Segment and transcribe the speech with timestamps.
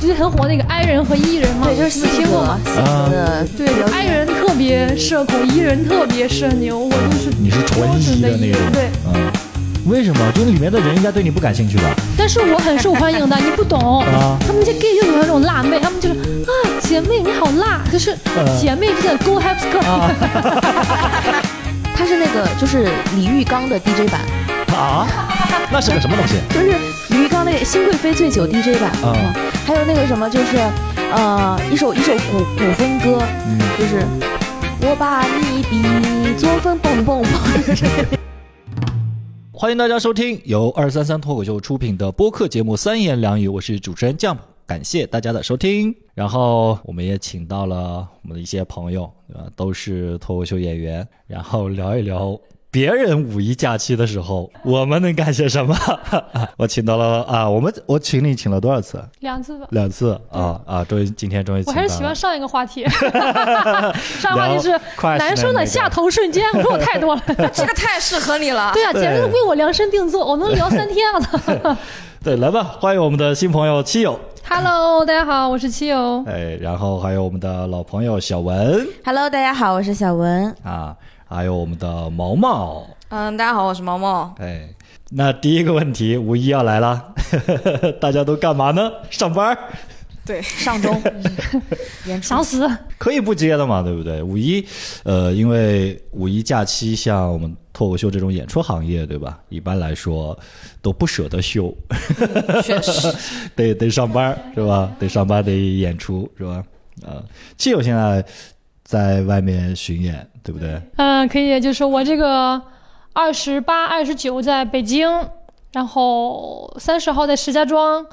[0.00, 2.58] 之前很火那个 I 人和 E 人嘛，对，就是你们听过吗？
[2.64, 8.90] 性格的对，I 人特别社恐，E 人特别社牛，我就是你是纯一的 E 那种人，对。
[9.12, 9.30] 嗯，
[9.86, 10.32] 为什么？
[10.34, 11.84] 就里面的人应该对你不感兴趣吧？
[12.16, 14.00] 但是我很受欢迎的，你不懂。
[14.02, 18.16] 啊他们这 gay 就喜欢那种辣妹，他们就是啊，姐妹你好辣，就是
[18.58, 19.82] 姐妹之间的 go have skirt。
[21.94, 24.22] 他是那个就是李玉刚的 DJ 版，
[24.74, 25.06] 啊，
[25.72, 26.34] 那是个什么东西？
[26.50, 26.68] 就是
[27.10, 30.56] 李玉刚那个《新贵妃醉酒》DJ 版，啊嗯还有那个什么就是
[31.12, 34.04] 呃一首一首古古风歌，嗯，就是
[34.82, 37.30] 我把你比作风蹦蹦蹦。
[39.52, 44.36] 欢迎大家收听由二三三脱口秀出品的播客节目《三言两语》，我是主持人酱。
[44.66, 49.42] 感谢大家的收听，然后我们也请到了我们的一些朋友，对吧？
[49.56, 52.38] 都是脱口秀演员，然后聊一聊
[52.72, 55.76] 别人五一假期的时候我们能干些什么。
[56.56, 59.02] 我请到了啊，我们我请你请了多少次？
[59.18, 59.66] 两次吧。
[59.70, 60.84] 两次啊啊！
[60.84, 61.76] 终于今天终于请了。
[61.76, 62.86] 我还是喜欢上一个话题，
[64.20, 64.80] 上一个话题是
[65.18, 67.22] 男生的下头瞬间，我说我太多了。
[67.52, 68.70] 这个太适合你了。
[68.72, 71.76] 对啊，简直是为我量身定做，我能聊三天了。
[72.22, 76.22] 对，来吧，欢迎我们的新朋友七友，Hello，大家好，我是七友。
[76.28, 80.54] 哎，然后还有我们的老朋友小文 Hello，大家好，我是小文。
[80.62, 80.94] 啊，
[81.32, 84.34] 还有我们的毛毛，嗯，大家好，我是毛毛。
[84.40, 84.68] 哎，
[85.10, 87.14] 那第一个问题，五一要来了，
[88.02, 88.90] 大家都干嘛呢？
[89.10, 89.56] 上班
[90.26, 90.90] 对，上周
[92.06, 94.20] 演出想死，可以不接的嘛，对不对？
[94.20, 94.66] 五一，
[95.04, 99.38] 呃，因为五一假期，像我们脱口秀这种演出行业，对吧？
[99.50, 100.36] 一般来说
[100.82, 101.72] 都不舍得休，
[102.64, 103.14] 确实，
[103.54, 104.90] 得得上班是吧？
[104.98, 106.64] 得上班，得演出是吧？
[107.06, 107.22] 啊，
[107.56, 108.24] 基友现在
[108.90, 110.82] 在外面巡演，对不对？
[110.96, 112.60] 嗯，可以，就是我这个
[113.12, 115.08] 二十八、二十九在北京，
[115.70, 118.04] 然后三十号在石家庄，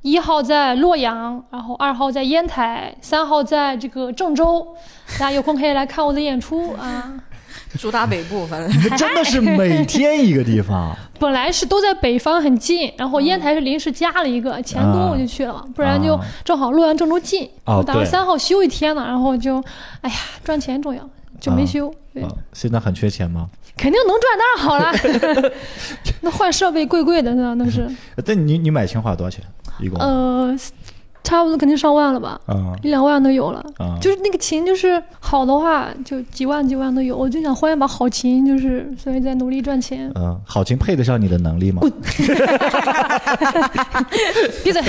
[0.00, 4.74] 一号在洛阳，然后二号在烟台，三号在这个郑州。
[5.18, 7.12] 大家有空可以来看我的演出啊！
[7.78, 17.48] 主打北部，反正你们 真的是每天一个地方， 本来是都在北方很近，然后烟台是临时加了一个，钱多我就去了，不然就啊正好洛阳、郑州近。
[17.64, 19.62] 哦我打算三号休一天呢，然后就，
[20.02, 21.08] 哎呀，赚钱重要，
[21.40, 21.94] 就没啊休。
[22.52, 23.48] 现在很缺钱吗？
[23.76, 25.52] 肯定能赚，当然好了。
[26.20, 27.88] 那换设备贵贵的，那那是，
[28.24, 29.42] 但你你买琴花多少钱？
[29.80, 29.98] 一共？
[29.98, 30.54] 呃，
[31.24, 33.64] 差不多肯定上万了吧，啊一两万都有了。
[33.78, 37.16] 啊，就是那个琴，就是好的话，就几万几万都有。
[37.16, 40.10] 我就想换一把好琴，就是所以在努力赚钱。
[40.14, 41.82] 嗯，好琴配得上你的能力吗？
[44.64, 44.82] 闭嘴，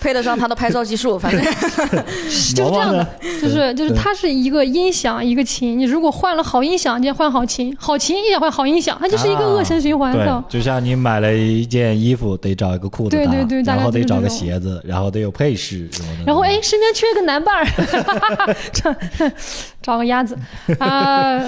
[0.00, 3.06] 配得上他的拍照技术，反正 就是这样的
[3.40, 16.24] 就是就是它是一个音响一个琴，你如果换了好音响，就要换好琴，好琴也换好音响，它就是一个恶性循环对的。，就像你买了一件衣服，得找一个裤子搭，对对对然后得找个鞋子，然后得有配饰什么的。
[16.26, 18.94] 然后哎，身边缺个男伴儿，找
[19.82, 20.36] 找个鸭子
[20.78, 21.40] 啊，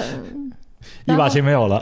[1.05, 1.79] 一把琴没有了，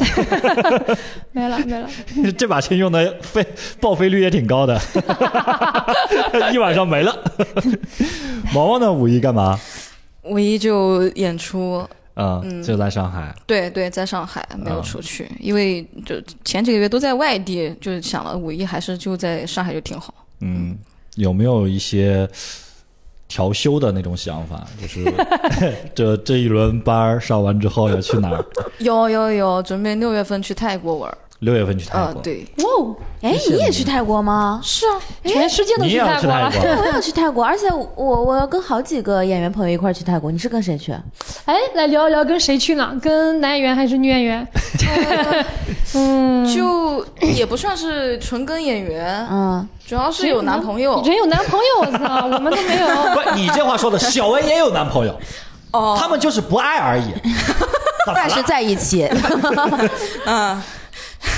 [1.32, 1.90] 没了 没了。
[2.38, 3.46] 这把琴用的费
[3.80, 4.80] 报废率也挺高的，
[6.54, 7.16] 一晚上没了。
[8.54, 8.92] 毛毛呢？
[8.92, 9.60] 五一干嘛？
[10.24, 11.88] 五一就演出。
[12.14, 13.32] 啊、嗯就在上海。
[13.46, 20.12] 对对，在上海没有啊出去，因为就前几个月都在外地，就想了五一还是就在上海就挺好。
[20.42, 20.76] 嗯，
[21.18, 22.28] 有没有一些
[23.28, 24.66] 调休的那种想法？
[24.82, 25.04] 就是
[25.94, 28.46] 这这一轮班上完之后要去哪儿？
[28.80, 31.18] 有有有，准备六月份去泰国玩儿。
[31.40, 32.22] 六月份去泰啊、国。
[32.22, 34.60] 对，哇哦，哎，你也去泰国吗？
[34.64, 36.52] 是啊，全世界都去泰国了。
[36.52, 40.32] 国对， 我要去泰国，而且我我要跟好几个演员朋友一块儿去泰国。
[40.32, 40.92] 你是跟谁去？
[41.46, 42.98] 哎，来聊一聊跟谁去呢？
[43.02, 44.48] 跟男演员还是女演员？
[45.94, 51.02] 嗯，就也不算是纯跟演员，嗯，主要是有男朋友。
[51.04, 52.88] 人有男朋友，我操， 我们都没有。
[53.14, 55.18] 不，你这话说的，小文也有男朋友，
[55.72, 57.14] 哦，他们就是不爱而已。
[58.08, 58.42] 但是？
[58.44, 59.06] 在一起。
[60.26, 60.62] 嗯，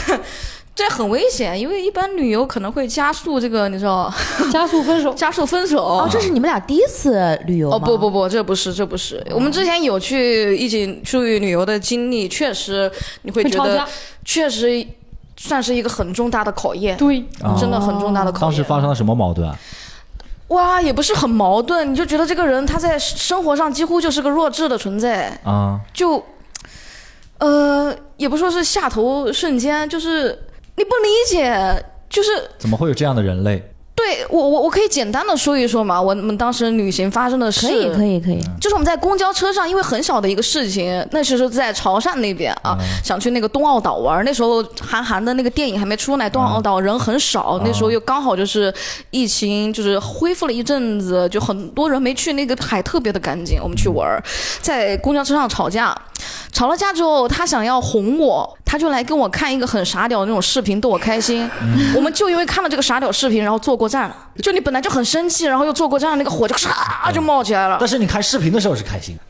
[0.75, 4.09] 这很危险，因为一般旅游可能会加速这个，你知道，
[4.49, 5.83] 加速分手，加速分手。
[5.83, 7.75] 哦，这是你们俩第一次旅游吗？
[7.75, 12.89] 哦不不不，这不是这不是，我们之前有去一起出去旅游的经历，确实
[13.23, 13.85] 你会觉得
[14.23, 14.85] 确实
[15.35, 18.41] 算是一个很重大的考验，对，啊真的很重大的考验。
[18.41, 19.57] 当时发生了什么矛盾啊？
[20.47, 26.23] 哇，也不是很矛盾，你就觉得这个人他在生活上几乎就是个弱智的存在，啊，就，
[27.39, 30.37] 呃，也不说是下头瞬间，就是
[30.75, 33.63] 你不理解，就是怎么会有这样的人类？
[33.95, 37.67] 对对我我我可以简单的说一说嘛，我们当时旅行发生的事。
[37.67, 44.23] 可以可以可以，就是我们在公交车上，因为很小的一个事情，那时候在潮汕那边啊，想去那个东澳岛玩。
[44.25, 48.73] 那时候韩寒的那个电影还没出来，东澳岛人很少，那时候又刚好就是
[49.11, 53.61] 疫情就是恢复了一阵子，就很多人没去，那个海特别的干净。
[53.61, 54.07] 我们去玩，
[54.61, 55.95] 在公交车上吵架，
[56.51, 61.49] 吵了架之后，他想要哄我，他就来跟我看一个很傻屌的那种视频，逗我开心。
[61.95, 64.15] 我们就因为看了这个傻屌视频，然后坐过站了。
[64.41, 66.69] 就你本来就很生气，然后又坐过站，那个火就唰
[67.13, 67.77] 就冒起来了。
[67.79, 69.17] 但是你看视频的时候是开心，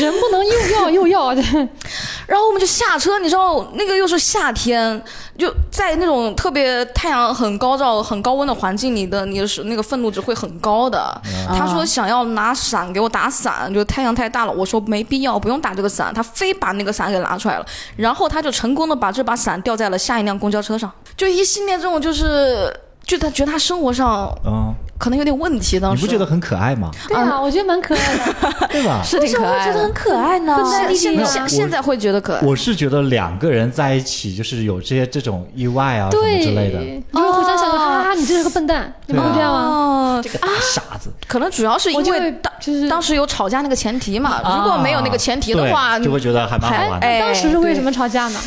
[0.00, 1.42] 人不能又要又要的。
[2.26, 5.02] 然后我们就下车，你知道那个又是夏天，
[5.36, 11.20] 就在那种特别太阳很高照、很高温的环境里的，你是那个愤怒值会很高的。
[11.48, 14.52] 他说想要拿伞给我打伞，就太阳太大了。
[14.52, 16.12] 我说没必要，不用打这个伞。
[16.14, 17.66] 他非把那个伞给拿出来了，
[17.96, 20.90] 然后他就成功的把这把伞掉在了下一辆公交车上。
[21.16, 22.74] 就一系列这种就是，
[23.10, 25.80] 就他觉得他生活上嗯，可能有点问题。
[25.80, 26.92] 当时你不觉得很可爱吗？
[27.08, 28.68] 对啊，我觉得蛮可爱的。
[28.70, 29.02] 对吧？
[29.04, 29.92] 是为什么挺可爱的觉得很？
[29.92, 30.54] 可爱呢？
[30.56, 32.40] 笨蛋弟弟现在现现在会觉得可爱。
[32.42, 39.60] 我是觉得两个人在一起就是有这些这种意外啊什么对，之类的，你会互相想说哈哈，你这是个笨蛋，你们会这样吗？
[39.60, 47.06] 哦，这个大傻子，可能主要是因为当就是当时有吵架那个前提嘛，如果没有那个前提的话，就会觉得还蛮好玩的。
[47.08, 48.38] 哎当时是为什么吵架呢？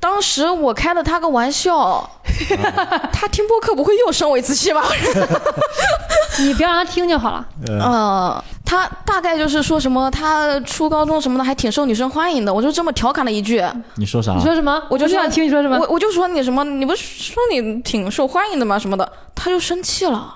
[0.00, 2.08] 当时我开了他个玩笑，
[3.12, 4.82] 他听播客不会又生我一次气吧？
[6.40, 7.46] 你不要让他听就好了。
[7.68, 13.62] 呃，他大概就是说什么他初高中什么的还挺受女生欢迎的，我就这么调侃了一句，
[13.96, 14.42] 你说啥你？
[14.42, 14.82] 说什么？
[14.88, 15.86] 我就说不想听你说什么我。
[15.90, 18.78] 我就说你什么，你不是说你挺受欢迎的吗？
[18.78, 20.34] 什么的，他就生气了。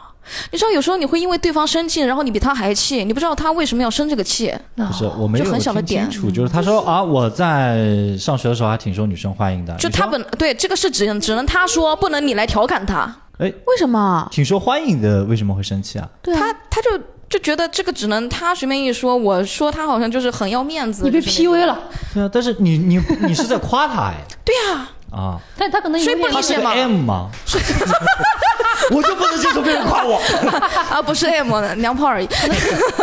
[0.52, 4.52] 你知道有时候你会因为对方生气，然后你比他还气，你不知道他为什么要生这个气。
[4.76, 9.74] 不是，我没有就很小的点听清楚，就是他说啊，我在上学的时候还挺受女生欢迎的。
[9.76, 13.14] 就他本对这个是只能只能他说，不能你来调侃他。
[13.38, 14.28] 哎为什么？
[14.30, 16.08] 挺受欢迎的，为什么会生气啊？
[16.22, 16.90] 对啊他，他就
[17.28, 21.02] 就觉得这个只能他随便一说，我说他好像就是很要面子。
[21.02, 21.76] 你被 PUA 了，
[22.14, 27.30] 对啊，但是你你你是在夸他哎 对呀、啊，他他可能有点所以不理他是个解嘛 M 吗？
[28.90, 30.20] 我就不能接受别人夸我。
[30.90, 32.28] 啊，不是 M 的娘炮而已。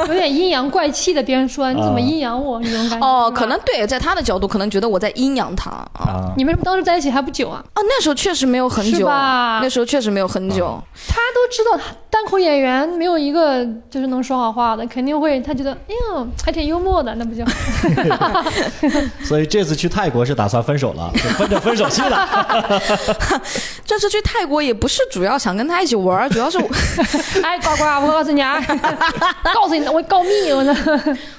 [0.08, 3.08] 有点阴阳怪气的，别人说你怎么阴阳我那种感觉。
[3.08, 5.88] 哦，可能对，在他的角度，可能觉得我在阴阳他啊。
[5.96, 7.64] 啊，你们是不是当时在一起还不久啊？
[7.74, 10.80] 啊，那时候确实没有很久，吧那时候确实没有很久。
[11.08, 17.44] 他都知道他单口演员没有一个就是能说好话的，肯定会他觉得哎呦还挺幽默的，那不就。
[19.24, 22.28] 所以这次去泰国是打算分手了，就奔着分手去了。
[23.86, 26.70] 这次去泰国也不是主要想跟他一起玩，主要是我
[27.44, 28.62] 哎呱呱，我告诉你啊，
[29.54, 30.76] 告诉你我告密我呢。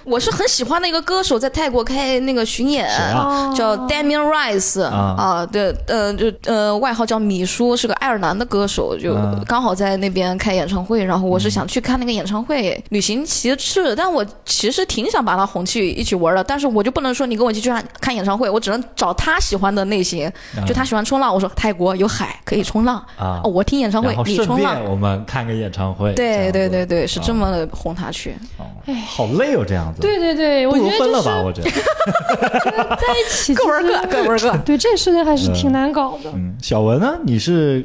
[0.05, 3.53] 我是很喜欢的一个歌手，在泰国开那个巡演，啊？
[3.55, 5.15] 叫 Damian Rice 啊。
[5.19, 20.31] 啊，对，呃，就呃，外号叫米叔，是个爱尔兰的歌手，就嗯刚好在那边开演唱会，然后我是想去看那个演唱会，旅行其次，但我其实挺想把他哄去一起玩的，但是我就不能说你跟我一起去看看演唱会，我只能找他喜欢的类型，
[20.67, 24.83] 就他喜欢冲浪，我说泰国有海可以冲浪啊哦，我听演唱会你冲浪。
[24.85, 26.13] 我们看个演唱会。
[26.15, 28.35] 对对对对，是这啊么哄他去。
[28.59, 28.67] 哦
[29.07, 30.01] 好累哦，这样子。
[30.01, 31.71] 对对对，我觉得就是分了吧，我觉得。
[31.71, 34.57] 在一起 各玩各，各玩各。
[34.59, 36.31] 对这事情还是挺难搞的。
[36.35, 37.15] 嗯，小文呢？
[37.23, 37.85] 你是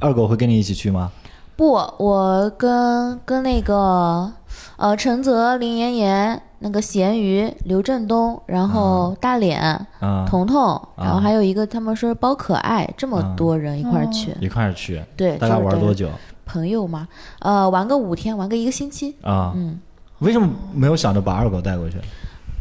[0.00, 1.10] 二狗会跟你一起去吗？
[1.58, 4.32] 不，我跟跟那个
[4.76, 9.60] 呃陈泽、林妍妍、那个咸鱼、刘振东，然后大脸、
[9.98, 14.32] 啊，彤彤，然后还有一个他们说包可爱，这么多人一块儿去。
[14.40, 15.02] 一块儿去。
[15.16, 16.08] 对，大概玩多久
[16.46, 17.08] 朋友嘛，
[17.40, 19.16] 呃，玩个五天，玩个一个星期。
[19.22, 19.52] 啊？
[19.56, 19.80] 嗯，
[20.20, 21.96] 为什么没有想着把二狗带过去？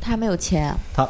[0.08, 1.04] 他没有钱，他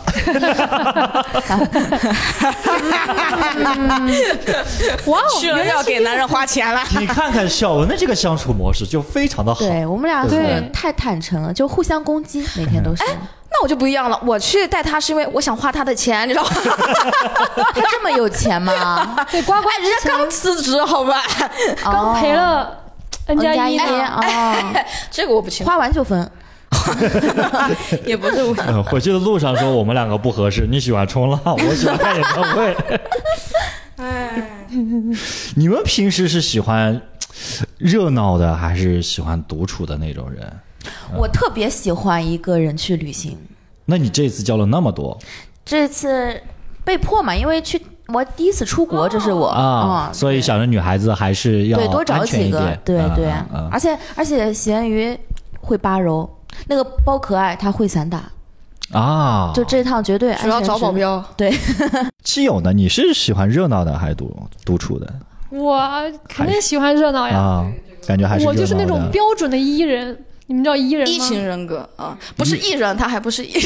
[5.06, 6.82] 哇哦，去了要给男人花钱了。
[7.00, 9.60] 你看看小文的这个相处模式就非常的好。
[9.60, 13.04] 对我们俩对太坦诚了，就互相攻击，每天都是。
[13.50, 16.50] 那我就不一样了，我去带他是因为我想花他的钱，你知道吗？
[17.76, 19.16] 他这么有钱吗？
[19.32, 21.22] 对呱呱哎，人家刚辞职，好吧？
[21.84, 22.76] 刚赔了
[23.28, 24.08] N 加一加一呢。
[24.18, 24.22] 哦，
[25.12, 26.30] 这个我不清楚，花完就分。
[28.06, 28.54] 也不是我。
[28.66, 32.76] 呃回去的路上说我们两个不合适，你喜欢冲浪， 我喜欢看演唱会。
[33.98, 34.68] 哎，
[35.56, 37.02] 你们平时是喜欢
[37.78, 40.52] 热闹的，还是喜欢独处的那种人？
[41.16, 43.38] 我特别喜欢一个人去旅行，
[43.86, 45.18] 那你这次交了那么多？
[45.66, 46.42] 这次
[46.86, 49.48] 被迫嘛，因为去我第一次出国，这是我。
[49.48, 53.32] 啊，嗯所以想着女孩子还是要对多找几个对对。
[53.72, 55.18] 而且而且咸鱼
[55.60, 56.30] 会扒柔，
[56.68, 58.24] 那个包可爱他会散打，
[58.92, 61.24] 啊，就这趟绝对安主要找保镖。
[61.36, 61.54] 对，
[62.24, 62.74] 基友呢？
[62.74, 64.36] 你是喜欢热闹的还是独
[64.66, 65.14] 独处的？
[65.50, 65.90] 我
[66.28, 67.38] 肯定喜欢热闹呀。
[67.38, 67.72] 啊，
[68.06, 71.14] 感觉还是我就是那种标准的 E 人，你们知道 E 人吗？
[71.14, 73.62] 一型人格啊，不是艺人，他还不是 艺人。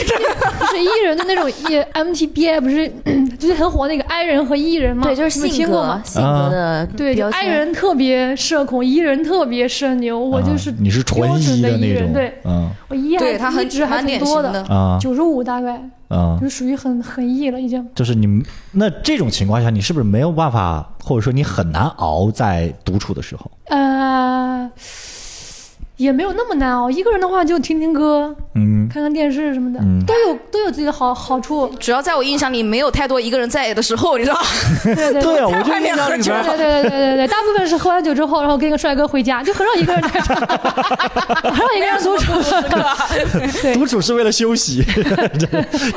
[0.59, 2.91] 不是 E 人的那种 E MTBI 不是
[3.37, 5.03] 就是很火那个 I 人和 E 人吗？
[5.03, 6.01] 对，就是性格？
[6.03, 7.45] 性格的对，I。
[7.51, 14.73] 人特别社恐，E 人特别社牛，我就是啊你是纯 E 的的 E 那种，人，对嗯我 E 对他很还一直还挺多典型的。
[14.75, 15.73] 啊九十五大概
[16.07, 17.85] 啊就，属于很很 E 了已经。
[17.93, 23.51] 就是你们那这种情况下，你是不是没有办法，或者说你很难熬在独处的时候？
[23.65, 24.69] 呃，
[26.01, 26.89] 也没有那么难熬。
[26.89, 31.67] 一个人的话就听听歌，嗯看看电视什么的，嗯都有都有自己的好好处。
[31.79, 34.41] 主要在我印象里，没有太多一个人在的时候，你知道吗？
[34.83, 40.47] 对对对 啊，我就印象里喝酒边对对对对对对，大部分是喝完酒之后，然后跟一个帅哥回家，就很少一个人在这儿，
[41.49, 42.33] 很少一个人独处。
[43.61, 44.83] 对独处是为了休息，
[45.39, 45.47] 这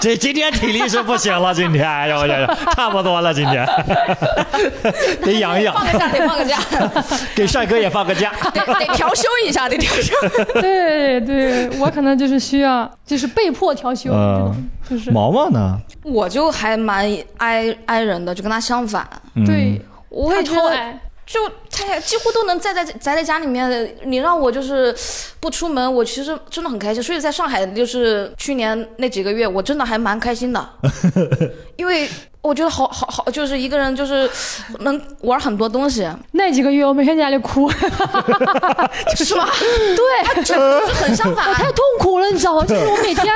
[0.01, 2.47] 这今天体力是不行了，今天哎呦我觉得
[2.77, 3.67] 差不多了，今天
[5.23, 6.59] 得养一养放，个假得放个假，
[7.35, 8.33] 给帅哥也放个假。
[8.53, 10.15] 得得调休一下，得调休。
[10.61, 15.79] 对对，我可能就是需要，就是被迫调休，嗯这种就是毛毛呢？
[16.03, 19.09] 我就还蛮挨挨人的，就跟他相反。
[19.35, 23.95] 嗯对，他我也觉得，超矮，就他几乎都能宅在宅在家里面。
[24.05, 24.95] 你让我就是
[25.41, 27.03] 不出门，我其实真的很开心。
[27.03, 30.69] 所以在上海，就是去年那几个月，我真的还蛮开心的，
[31.77, 32.09] 因为
[32.45, 34.29] 我觉得好好好，就是一个人就是
[34.81, 37.71] 能玩很多东西，那几个月我每天在家里哭，
[39.17, 39.49] 是吗？
[39.97, 41.55] 对，这就是很相反我。
[41.55, 42.65] 太痛苦了，你知道吗？
[42.67, 43.35] 就是我每天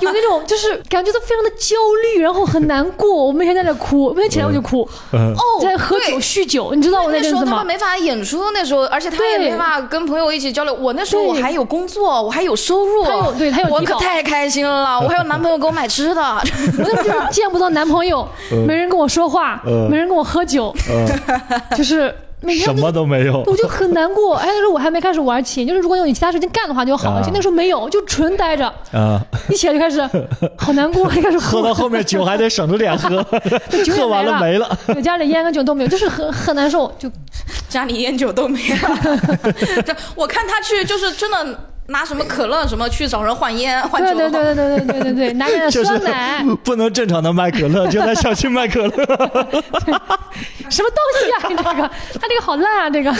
[0.00, 3.26] 有那种，就是感觉到非常的焦虑，然后很难过。
[3.26, 7.52] 我每天在那哭，每天起来我就哭，嗯哦，在喝酒酗酒，你知道我那时阵子吗？
[7.52, 10.74] 候他们没法演出，那时候，而且他也对没法跟朋友一起交流。
[10.74, 16.22] 我那时候我还有工作，我还有收入，他有对他有我可太开心了，我还有男朋友给我买吃的。
[16.78, 18.26] 我那时候就是见不到男朋友，
[18.66, 20.74] 没人跟我说话，嗯没人跟我喝酒，
[21.76, 23.42] 就是每天什么都没有。
[23.46, 24.36] 我就很难过。
[24.38, 27.30] 哎，那时候我还没开始玩琴，就是如果有你其他事情干的话就好一些。
[27.30, 30.00] 啊那时候没有，就纯待着，啊，一起来就开始
[30.56, 31.74] 好难过，就开始哭喝到。
[31.74, 33.22] 后面酒还得省着点喝，
[33.70, 34.78] 酒也喝完了没没了。
[34.86, 36.92] 对，家里烟跟酒都没有，就是很很难受。
[36.98, 37.10] 就
[37.68, 38.98] 家里烟酒都没了。
[40.14, 44.18] 我看他去就是真的拿什么可乐什么去找人换烟换对酒。
[44.18, 48.90] 对对对对对对对对，拿点就是酸奶， 不能正常的卖可乐， 就在小区卖可乐。
[50.68, 51.48] 什么东西啊？
[51.48, 51.90] 你这个，
[52.20, 52.90] 他这个好烂啊！
[52.90, 53.10] 这个，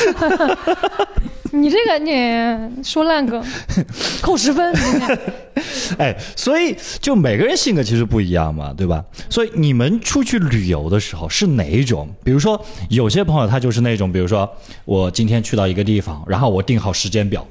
[1.53, 3.43] 你这个你说烂梗，
[4.21, 4.75] 扣十分。
[5.97, 9.03] 哎，所以就每个人性格其实不一样嘛，对吧？
[9.31, 12.07] 所以你们出去旅游的时候是哪一种？
[12.23, 14.47] 比如说，有些朋友他就是那种，比如说
[14.85, 17.47] 我今天去到一个地方，然后我定好时间表，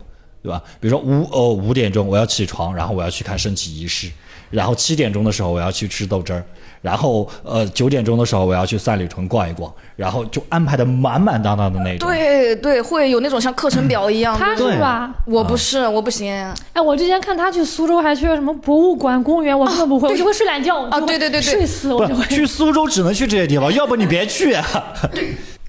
[0.47, 0.61] 对吧？
[0.79, 4.09] 比如说五呃五点钟我要起床，然后我要去看升旗仪式，
[4.49, 6.41] 然后七点钟的时候我要去吃豆汁儿。
[6.79, 12.07] 然后，呃，九点钟的时候我要去三里屯逛一逛，然后就安排的满满当当的那种。
[12.07, 14.55] 对对，会有那种像课程表一样他。
[14.55, 15.11] 是吧？
[15.25, 16.31] 我不是，我不行。
[16.71, 20.83] 哎，我之前看他去苏州，还去了什么博物馆、公园，我根本不会，我就会睡懒觉。
[20.83, 22.23] 啊对对对对睡死我就会。
[22.27, 24.63] 去苏州只能去这些地方，要不你别去啊。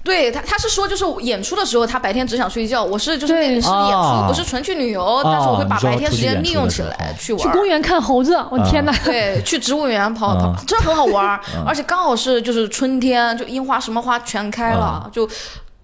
[0.09, 2.83] 对他，他是说就是演出的时候，他白天只想睡觉。
[2.83, 7.41] 我是就是是演出，啊不是纯去旅游，但是我会把白天时间利用起来去玩。
[7.43, 8.91] 去公园看猴子，我天哪！
[9.05, 15.29] 对，去植物园跑跑啊，真的很好玩，而且刚好是就是春天，就樱花什么花全开了，啊就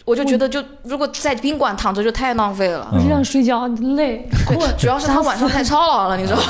[0.05, 2.87] 我就觉得就如果在宾馆躺着就太浪费了。
[2.93, 6.43] 我就想睡觉，累，困，主要是他晚上太操劳了，你知道吗？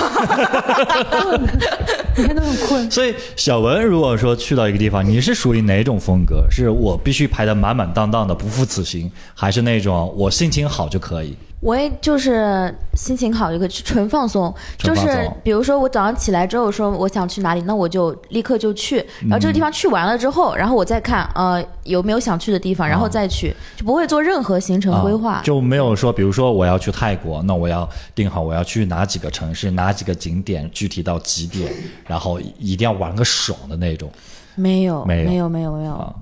[1.10, 1.42] 困，
[2.18, 2.92] 每天都很困。
[2.92, 6.46] 所以小文如果说去到一个地方，你是属于哪种风格？
[6.52, 11.38] 是我必须排的满满当当的，不负此行，还是那种我心情好就可以？
[11.62, 25.36] 我也就是心情好，一个纯放松，就是比如说我早上起来之后说我想去哪里，那我就立刻就去，然后这个地方去完了之后，然后我再看呃有没有想去的地方，然后再去，就不会做任何行程规划。
[25.36, 31.72] 啊就没有说，比如说我要去泰国，那我要定好我要去哪几个城市，哪几个景点，具体到几点，
[32.06, 34.12] 然后一定要玩个爽的那种。
[34.56, 35.30] 没有，没有。
[35.30, 36.16] 没有，没有，没有，啊。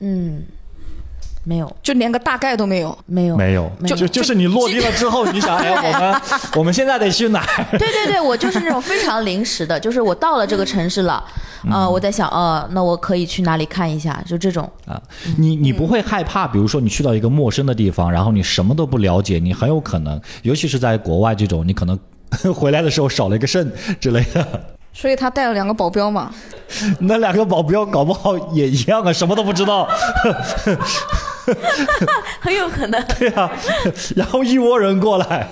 [0.00, 0.42] 嗯，
[1.42, 2.96] 没有，就连个大概都没有。
[3.06, 6.20] 没有，没有，就就是你落地了之后，你想， 哎，我们
[6.56, 7.78] 我们现在得去哪儿？
[7.78, 11.24] 对对对，我就是那种非常临时的，就是我到了这个城市了，
[11.70, 14.70] 呃，我在想，呃，那我可以去哪里看一下，就这种。
[14.86, 15.00] 啊，
[15.38, 21.98] 你你不会害怕，比如说你去到一个陌生的地方，然后你什么都不了解，你很有可能，尤其是在国外这种，你可能
[22.54, 24.46] 回来的时候少了一个肾之类的，
[24.92, 26.30] 所以他带了两个保镖嘛。
[27.00, 29.88] 那两个保镖搞不好也一样啊，什么都不知道，
[32.40, 33.02] 很有可能。
[33.18, 33.50] 对啊，
[34.16, 35.48] 然后一窝人过来。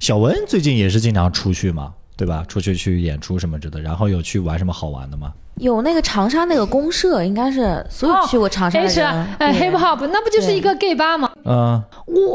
[0.00, 2.44] 小文最近也是经常出去嘛，对吧？
[2.48, 5.32] 出去去演出什么之类的，然后有去玩什么好玩的吗？
[5.56, 11.30] 有那个长沙那个公社，应该是所有去过长沙的哎是人，哎对 hip hop，那不就是一个 gay 吧吗？
[11.44, 11.82] 嗯，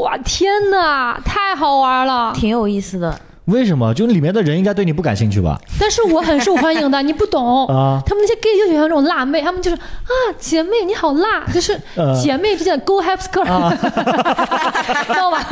[0.02, 2.32] 哇天哪，太好玩了！
[2.34, 3.20] 挺有意思的。
[3.48, 3.92] 为什么？
[3.94, 5.58] 就里面的人应该对你不感兴趣吧？
[5.80, 7.66] 但是我很受欢迎的，你不懂。
[7.66, 13.44] 啊他们那些 gay 就喜欢这种辣妹，他们就是啊，姐妹你好辣，就是 呃姐妹之间的 go have skirt，、
[15.06, 15.42] 知道吧？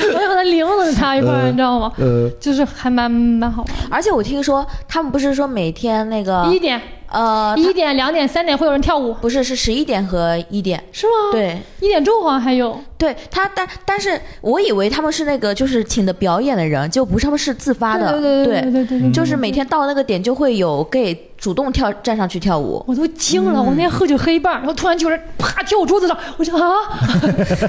[0.00, 1.92] 我就和他零着他一块你知道吗？
[1.98, 3.82] 呃，就是还蛮蛮好玩的。
[3.90, 6.80] 而且我听说他们不是说每天那个一点、
[7.14, 10.82] 呃，一点、两点、三点会有人跳舞，不是是十一点和一点。
[10.90, 12.76] 是吗？，对一点钟好像还有。
[12.98, 18.12] 对，他但但是我以为他们是那个就是请的表演的人，就不是他们是自发的。
[18.12, 22.82] 对对对对对对对，就是每天到那个点就会有 gay 主动跳站上去跳舞。
[22.88, 26.72] 我都惊了，我那天喝酒喝一半，然后突然就有人啪跳我桌子上，我就啊，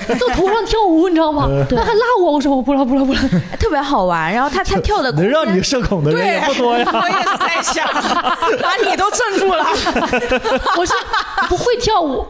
[0.08, 1.50] 在头上跳舞，你知道吗？
[1.70, 3.20] 他还拉我，我说我不拉不拉不了，
[3.52, 4.32] 哎 特别好玩。
[4.32, 6.88] 然后他他跳的空能让你社恐的人也不多呀。
[6.94, 7.86] 我也是在想，
[8.62, 9.66] 把你都镇住了。
[10.78, 10.94] 我是
[11.50, 12.22] 不会跳舞，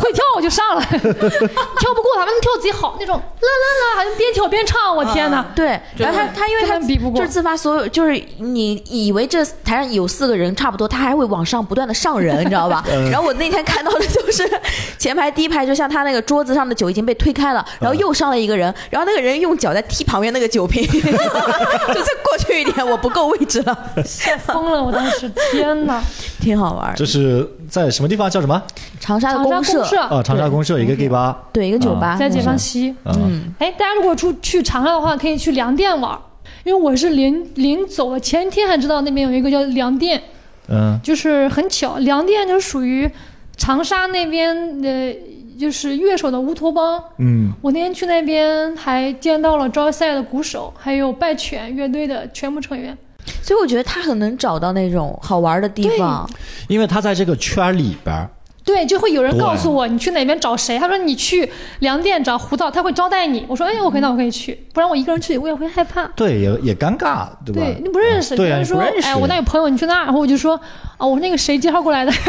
[0.00, 5.46] 会跳我就上来，跳不过他们跳自己好那种，啦啦啦，还能边跳边唱，我天哪！
[5.54, 12.82] 对，然后他他因为他根本比不过就是自发所有，就是你以为这台上有四个人差不多，他还会往上不断的上人，你知道吧？
[13.12, 14.50] 然后我那天看到的就是
[14.98, 26.02] 前排第一排，就像他那个桌子上的酒已经被推开了，然后又上了一个人，然后那个人用脚在踢旁边那个酒瓶， 就再过去一点，我不够位置了，吓疯了，我当时天哪！
[26.40, 26.92] 挺好玩。
[26.96, 28.28] 这是在什么地方？
[28.28, 28.60] 叫什么？
[28.98, 31.36] 长沙的公社，啊，长沙公社一个 gay 吧。
[31.52, 32.94] 对，一个酒吧，在解放西。
[33.04, 36.18] 嗯，哎，大家如果出去长沙的话，可以去粮店玩，
[36.64, 40.20] 因为我是临临走了前天还知道那边有一个叫粮店，
[40.68, 43.10] 嗯就是很巧，粮店就属于
[43.56, 45.14] 长沙那边的，
[45.58, 47.02] 就是乐手的乌托邦。
[47.18, 52.96] 嗯，我那天去那边还见到了招赛的鼓手，还有拜犬乐队的全部成员。
[53.40, 56.28] 所以我觉得他很能找到那种好玩的地方。
[56.68, 58.28] 因为他在这个圈儿里边儿，
[58.64, 60.78] 对，就会有人告诉我你去哪边找谁。
[60.78, 61.50] 他说你去
[61.80, 63.44] 粮店找胡导，他会招待你。
[63.48, 66.06] 我说哎，OK，那我可以去，不然我一个人去我也会害怕。
[66.14, 67.60] 对，也也尴尬，对吧？
[67.62, 69.08] 对你不认识，对啊，别人说你不认识。
[69.08, 70.54] 哎，我那有朋友，你去那儿，然后我就说
[70.96, 72.12] 啊，我说那个谁介绍过来的。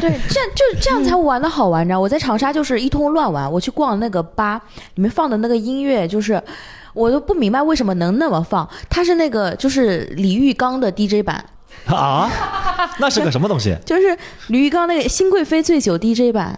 [0.00, 2.00] 这样就这样才玩的好玩，你知道？
[2.00, 4.60] 我在长沙就是一通乱玩，我去逛那个吧，
[4.94, 6.42] 里面放的那个音乐就是。
[6.94, 11.42] 我都不明白为什么能那么放，它是那个就是李玉刚的 DJ 版，
[11.94, 12.30] 啊，
[12.98, 13.76] 那是个什么东西？
[13.84, 14.16] 就是
[14.48, 16.54] 李玉刚那个《新贵妃醉酒》DJ 版？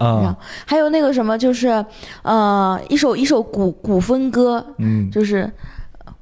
[0.66, 1.84] 还有那个什么，就是
[2.22, 5.50] 呃一首一首古古风歌，嗯，就是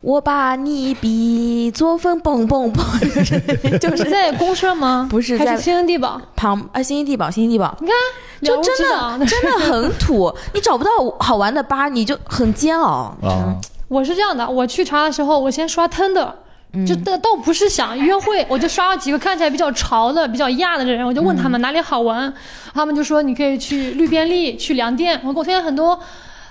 [0.01, 2.85] 我把你比作风蹦蹦蹦，
[3.81, 5.07] 就是在公社吗？
[5.11, 6.21] 不是在还是天地堡？
[6.37, 7.95] 旁啊星星地堡星星地堡，你看，
[8.43, 13.17] 就真的真的很土，你找不到好玩的吧，你就很煎熬。
[13.23, 13.55] 啊，
[13.89, 16.29] 我是这样的，我去查的时候，我先刷 Tinder，、
[16.87, 22.33] 就倒倒不是想约会，我就刷了几个看起来比较潮的、比较亚的人，我就问他们哪里好玩，
[22.73, 25.99] 他们就说你可以去绿便利、去粮店，我给我推荐很多，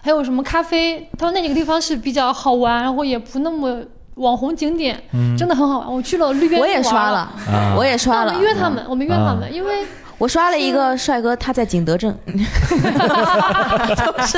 [0.01, 3.81] 还有什么咖啡，他说那几个地方是比较好玩，然后也不那么
[4.15, 5.01] 网红景点，
[5.38, 5.91] 真的很好玩。
[5.91, 8.45] 我去了绿便利，我也刷了，啊我也刷了我没。
[8.45, 9.79] 约他们，我没约他们，因为
[10.21, 12.38] 我刷了一个帅哥，他在景德镇， 就
[14.27, 14.38] 是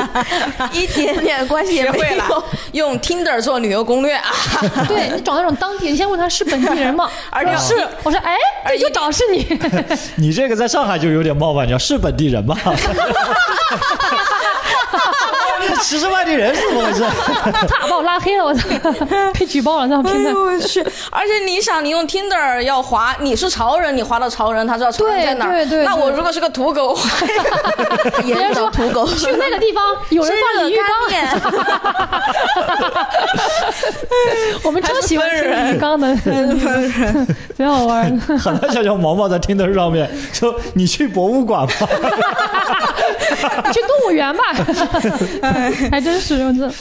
[0.72, 2.44] 一点点关系也没学会了有。
[2.72, 4.32] 用 Tinder 做旅游攻略啊！
[4.88, 7.10] 对你找那种当地，你先问他是本地人吗？
[7.30, 9.46] 而且是，我说哎，对，就找是你。
[10.16, 12.58] 你这个在上海就有点冒犯，你要是本地人吗？
[15.82, 17.04] 歧视外地人是怎么回事？
[17.68, 18.68] 他把我拉黑了，我操，
[19.38, 20.30] 被举报了，这样哎平台。
[20.30, 20.82] 呦我去！
[21.12, 25.52] 而且你想，你用 Tinder 要滑，你是潮人，你滑到潮人，他知道潮人对在哪儿。
[25.52, 26.98] 对对对那我如果是个土狗，
[28.24, 31.32] 也是找土狗，去那个地方 有人放李玉刚，刚，
[34.64, 36.16] 我们超喜欢听李玉刚的，
[37.56, 38.38] 挺好玩的。
[38.38, 41.74] 很难想象毛毛在 Tinder 上面说：“你去博物馆吧。
[43.74, 44.44] 去动物园吧，
[45.92, 46.72] 还真是，我这”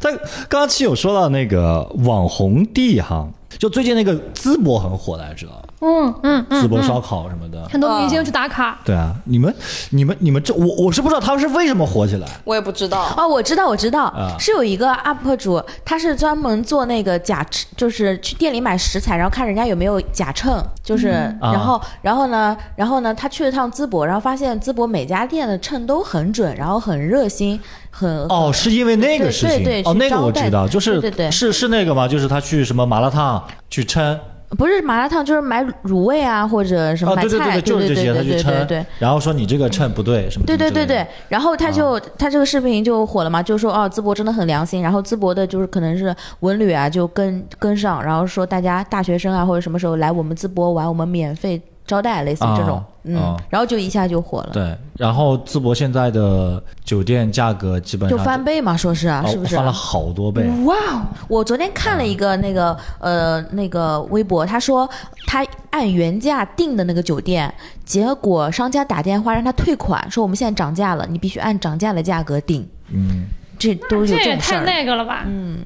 [0.00, 0.14] 但
[0.48, 3.26] 刚刚其实有说到那个网红地哈，
[3.58, 7.62] 就最近那个淄博很火，大家知道，嗯嗯嗯，淄博烧烤什么的。
[7.68, 8.78] 很多明星去打卡。
[8.84, 9.54] 对啊，你们、
[9.90, 12.26] 你们、你们这我我是不知道他们是为什么火起来。
[12.44, 13.06] 我也不知道。
[13.16, 17.44] 哦，我知道，我知道，啊是有一个 UP 主，他是专门做那个假，
[17.76, 21.08] 就是去店里买食材，然后看人家有没有假秤，就是，
[21.40, 32.06] 啊然后，然后呢，然后呢，他去了趟淄博，然后发现淄博每家店的秤都很准，然后很热心，很哦，是因为那个对事情对对哦，那个我知道，就是对对对是是那个吗？
[32.08, 34.18] 就是他去什么麻辣烫去称，
[34.50, 41.06] 不是麻辣烫，就是买卤味啊，或者什么啊，买菜，对对对，就是这些，他对对对去称对对。，然后说你这个秤不对，什么对对对对。
[41.28, 59.54] 然后他就、啊他这个视频就火了嘛，就说哦，淄博真的很良心，然后淄博的就是可能是文旅啊就跟跟上，然后说大家大学生啊或者什么时候来我们淄博玩，我们免费招待，类似于这种，啊嗯，啊然后就一下就火了，对，然后淄博现在的酒店价格基本就翻倍嘛，说是啊，哦是不是？
[59.56, 60.48] 翻了好多倍？
[60.64, 64.88] 哇哦，我昨天看了一个那个呃那个微博，他说
[65.26, 67.52] 他按原价订的那个酒店，
[67.84, 73.26] 结果商家打电话让他退款，说我们现在涨价了，你必须按涨价的价格订，嗯，
[73.58, 74.64] 这都有这也太。
[74.64, 75.24] 那个了吧？
[75.26, 75.58] 嗯，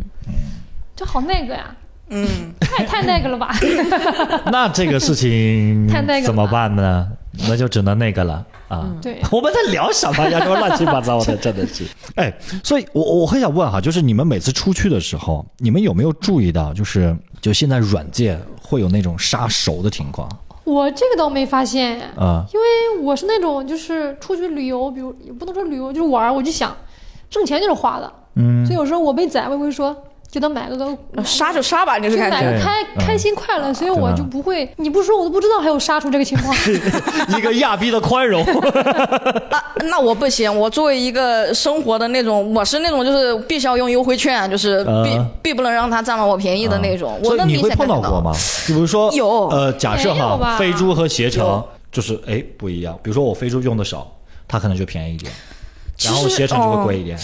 [0.97, 1.67] 这好那个呀，
[2.11, 2.27] 嗯，
[2.59, 3.55] 太太那个了吧？
[4.51, 7.07] 那这个事情太那个了怎么办呢？
[7.47, 8.91] 那就只能那个了啊。
[9.01, 10.41] 对， 我们在聊什么呀？
[10.41, 11.85] 这乱七八糟的，真的是。
[12.17, 12.33] 哎，
[12.65, 20.29] 所以我我很想问哈，就是你们每次出去的时候，你们有没有注意到，就是就现在软件会有那种杀熟的情况
[20.65, 22.45] 我这个倒没发现，啊？
[22.53, 26.77] 因为我是那种就是出去旅游，比如也不能说旅游，就是玩儿，我就想
[27.31, 29.97] 挣钱就是花的，嗯所以有时候我被宰，我也会说
[30.31, 32.37] 给他买个个杀就杀吧，你就是感觉。
[32.39, 36.55] 买个开嗯开心快乐，所以我就不会，你不说我都不知道还有杀出这个情况。
[37.37, 38.45] 一个亚逼的宽容。
[39.51, 47.19] 那， 那我不行，我作为一个生活的那种，我是那种就是必须要用优惠券，就是必、啊必不能让他占了我便宜的那种。
[47.23, 48.33] 我所以你会能明显感觉碰到过吗？
[48.67, 52.95] 比如说，有呃，假设哈，飞猪和携程就是哎不一样。
[53.03, 54.07] 比如说我飞猪用的少，
[54.47, 55.33] 它可能就便宜一点，
[56.03, 57.19] 然后携程就会哦贵一点。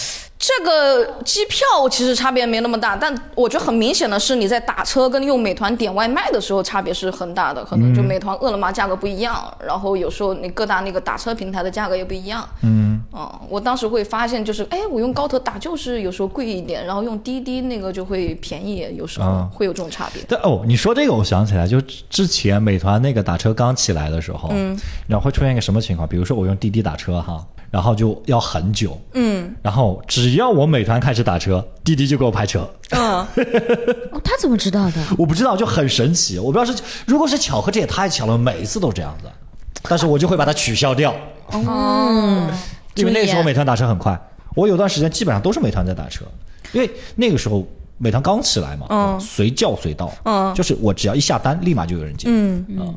[0.47, 12.47] 这个机票其实差别没那么大，但我觉得很明显的是，你在打车跟用美团点外卖的时候差别是很大的，可能就美团、饿了么价格不一样，然后有时候你各大那个打车平台的价格也不一样。
[12.61, 20.21] 嗯，嗯，我当时会发现，就是哎，我用高德打就是有时候贵一点，然后用滴滴那个就会便宜，有时候啊会有这种差别。
[20.27, 24.77] 但哦，你说这个，我想起来，就之前美团那个打车刚起来的时候，嗯，
[25.07, 26.07] 然后会出现一个什么情况？
[26.07, 27.43] 比如说我用滴滴打车哈，
[27.75, 32.65] 然后就要很久，嗯然后只要我美团开始打车，滴滴就给我派车。
[32.91, 33.17] 嗯，
[34.13, 34.93] 哦，他怎么知道的？
[35.17, 36.39] 我不知道，就很神奇。
[36.39, 39.27] 我不知道是如果是巧合，这也太巧了，每一次都这样子。
[39.89, 41.13] 但是我就会把它取消掉，
[41.51, 42.49] 嗯，
[42.95, 44.17] 因为那个时候美团打车很快。
[44.55, 46.23] 我有段时间基本上都是美团在打车，
[46.71, 52.29] 因为那个时候美团刚起来嘛，嗯随叫随到，嗯就是我只要一下单，立马就有人接。
[52.29, 52.95] 嗯嗯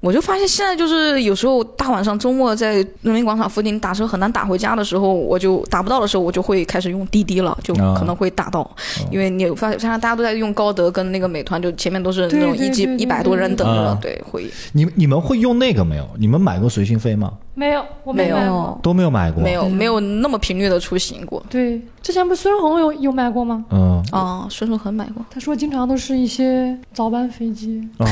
[0.00, 8.68] 我就发现现在就是有时候大晚上周末在人民广场附近打车很难打回家的时候，我就打不到的时候，我就会开始用滴滴了，就啊可能会打到，
[9.10, 16.08] 因为你发现现在大家都在用高德跟那个美团，就前面都是那种一几一百多人等着啊，对，会你你们会用那个没有？
[16.18, 17.34] 你们买过随心飞吗？
[17.54, 18.78] 没有，我没有。
[18.82, 19.42] 都没有买过。
[19.42, 21.42] 没有没有那么频率的出行过。
[21.50, 23.64] 对，之前不是孙红有有买过吗？
[23.70, 27.86] 嗯啊，孙顺恒买过，他说经常都是一些早班飞机。
[27.98, 28.06] 啊，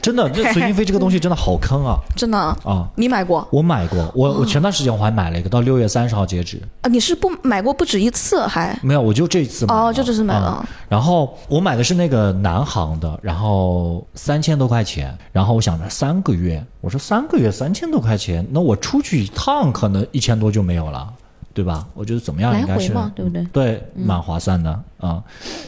[0.00, 2.88] 真的，这随心飞这个东西真的好坑啊真的啊，啊！
[2.96, 6.60] 你买过我买过，我我前段时间我还买了一个，到六月三十号截止。
[6.80, 6.88] 啊？
[6.88, 8.76] 你是不买过不止一次还？
[8.82, 15.16] 没有，我就这一次买了哦就这次买了啊然后我买的是那个南航的，然后三千多块钱。
[15.32, 21.14] 然后我想着三个月，我说三个月三千多块钱，那我出去一趟可能一千多就没有了，
[21.54, 21.86] 对吧？
[21.94, 23.44] 我觉得怎么样来应该是对不对？
[23.52, 25.22] 对，蛮划算的啊、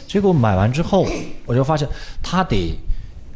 [0.08, 1.06] 结果买完之后，
[1.46, 1.88] 我就发现
[2.20, 2.76] 他得，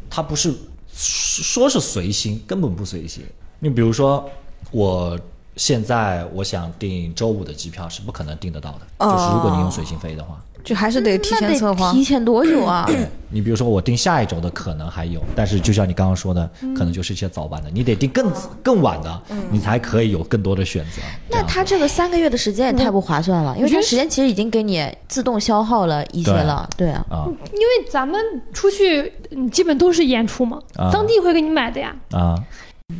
[0.09, 0.53] 他不是
[0.93, 3.23] 说是随心，根本不随心。
[3.59, 4.29] 你比如说，
[4.71, 5.17] 我
[5.55, 10.37] 现在我想订周五的机票是不可能订得到的，哦就是如果你用随心飞的话。
[10.63, 11.91] 就还是得提前策划。
[11.91, 12.83] 提前多久啊？
[12.87, 12.97] 对
[13.31, 18.31] 你比如说我定下一周的可能还有，但是就像你刚刚说的，可能就是一些早班的，你得定更
[18.63, 21.01] 更晚的，你才可以有更多的选择。
[21.29, 27.05] 那他这个三个月的时间也太不划算了，因为他时间其实已经给你自动消耗了一些了，对啊。
[27.09, 28.19] 啊因为咱们
[28.51, 31.95] 出去嗯基本都是演出嘛，啊当地会给你买的呀。
[32.11, 32.35] 啊，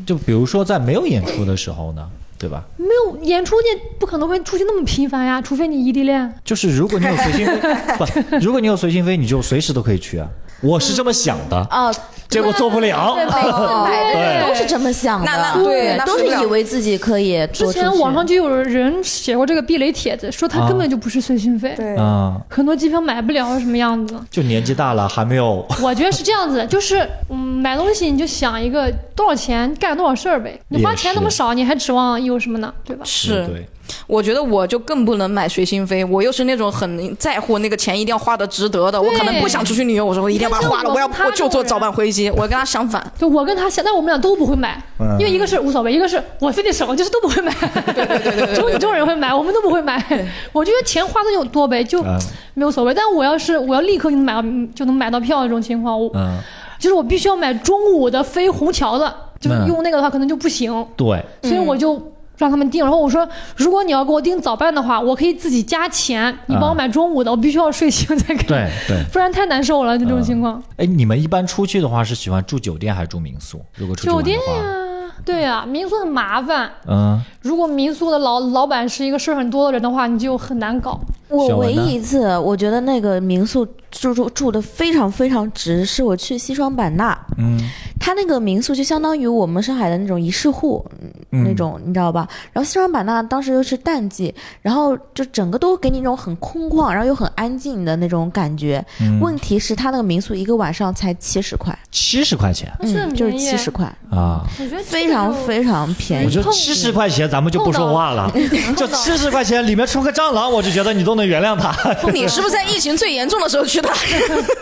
[0.06, 2.08] 就比如说在没有演出的时候呢，
[2.40, 2.64] 对吧？
[2.78, 3.68] 没有演出，你
[4.00, 6.34] 不可能会出现那么频繁呀，除非你异地恋。
[6.46, 7.60] 就是如果你有随心飞，
[8.00, 10.28] 不，如果你有随心飞，你就随时都可以去啊。
[10.62, 11.94] 我是这么想的，哦，
[12.30, 13.16] 结果做不了。
[13.16, 17.80] 对，每次都是这么想的，对都是以为自己可以之多出去。
[17.80, 21.96] 前网上就有人写过这个避雷帖子，说他根本就不是随心飞，对。
[21.96, 24.16] 啊、很多机票买不了什么样子。
[24.30, 25.66] 就年纪大了还没有。
[25.82, 30.60] 我觉得是这样子，就是嗯，买东西你就想一个多少钱干多少事儿呗。
[30.70, 32.72] 你花钱那么少，你还指望有什么呢？
[32.84, 33.04] 对吧？
[33.06, 33.68] 是，对，
[34.08, 43.06] 我觉得我就更不能买随心飞，我又是那种很在乎那个钱一定要花的值得的，我可能不想出去旅游，我说我一定要把它花了，我要我就坐早班飞机， 我跟他相反。
[43.18, 47.54] 就我跟他想，但我们俩都不会买，嗯因为一个是无所谓，一个是我非得省，就是都不会买。
[47.94, 50.04] 对对对对只有你这种人会买，我们都不会买。
[50.52, 52.18] 我觉得钱花的有多呗，就嗯
[52.56, 52.94] 没有所谓。
[52.94, 54.42] 但我要是我要立刻就能买到
[54.76, 56.38] 就能买到票这种情况，我嗯
[56.80, 62.02] 就是我必须要买中午的飞虹桥的，就是嗯用那个的话可能就不行，对，所以我就
[62.40, 62.84] 让他们订。
[62.84, 69.04] 然后我说，如果你要给我订早班的话，我可以自己加钱，你帮我买中午的，我必须要睡醒再给，对对。
[69.14, 69.96] 不然太难受了。
[69.96, 73.62] 就这种情况，哎，你们一般出去的话是喜欢住酒店还是住民宿？
[73.76, 76.72] 如果出去酒店呀、对呀、民宿很麻烦。
[76.88, 81.00] 嗯，如果民宿的老老板是一个事儿很多的人的话，你就很难搞。
[81.30, 87.60] 我唯一一次我觉得那个民宿住住住的非常非常值，是我去西双版纳，嗯，
[88.00, 90.86] 它那个民宿就相当于我们上海的那种一室户、
[91.32, 92.28] 嗯那种，你知道吧？
[92.52, 98.84] 然后西双版纳当时又是淡季，然后就整个都给你一种很空旷，然后又很安静的那种感觉。
[99.02, 104.44] 嗯问题是它那个民宿一个晚上才七十块，七十块钱嗯，就是七十块，啊。
[104.60, 106.38] 我觉得非常非常便宜我觉。
[106.38, 108.32] 得碰七十块钱咱们就不说话了，
[108.76, 111.72] 就七十块钱里面出个蟑螂，我就觉得你都能原谅他。
[112.12, 113.90] 你是不是在疫情最严重的时候去 的？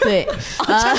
[0.02, 0.28] 对，
[0.68, 0.94] 啊，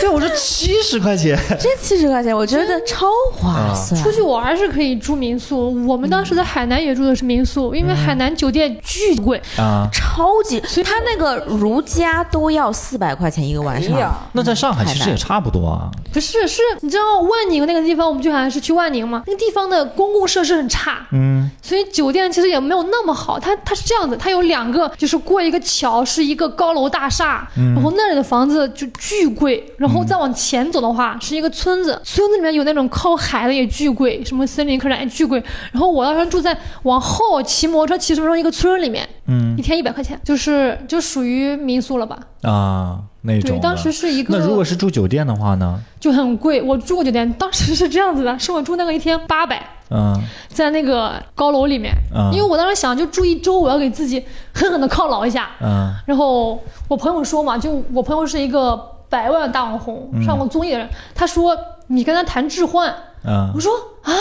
[0.00, 4.00] 对，我说七十块钱，这七十块钱我觉得超划算。
[4.02, 9.40] 出去玩儿是可以住民宿，我们当时在海南也住的是民宿，因为海南酒店巨贵。
[9.56, 13.90] 啊，超级，所以他那个如家都要四百块钱一个晚上。
[14.32, 15.90] 那在上海其实也差不多啊。
[16.12, 19.22] 不是，是你知道万宁那个地方，我们去海南是去万宁嘛？
[19.26, 23.38] 那个地方的公共设施很差，嗯所以酒店其实也没有那么好。
[23.38, 35.42] 它它是这样子，它有两个，就是过一个桥是一个高楼大厦，然后那里的房子就巨贵，然后再往前走的话是一个村子，村子里面有那种靠海的也巨贵，什么森林客栈也巨贵。
[35.72, 42.18] 然后我当时住在往后骑摩托车骑十分钟一个村里面，嗯一天一百块钱，就是就属于民宿了吧？
[42.42, 44.36] 啊，那种对，当时是一个。
[44.36, 45.78] 那如果是住酒店的话呢？
[45.98, 46.62] 就很贵。
[46.62, 50.22] 我住过酒店，当时是这样子的，是我住那个一天八百，嗯。
[50.48, 52.30] 在那个高楼里面，嗯。
[52.32, 54.24] 因为我当时想就住一周，我要给自己
[54.54, 55.50] 狠狠的犒劳一下。
[55.60, 55.92] 嗯。
[56.06, 58.76] 然后我朋友说嘛，就我朋友是一个
[59.08, 61.56] 百万大网红，上过综艺的人，他说
[61.88, 63.50] 你跟他谈置换，嗯。
[63.54, 63.72] 我说
[64.02, 64.12] 啊，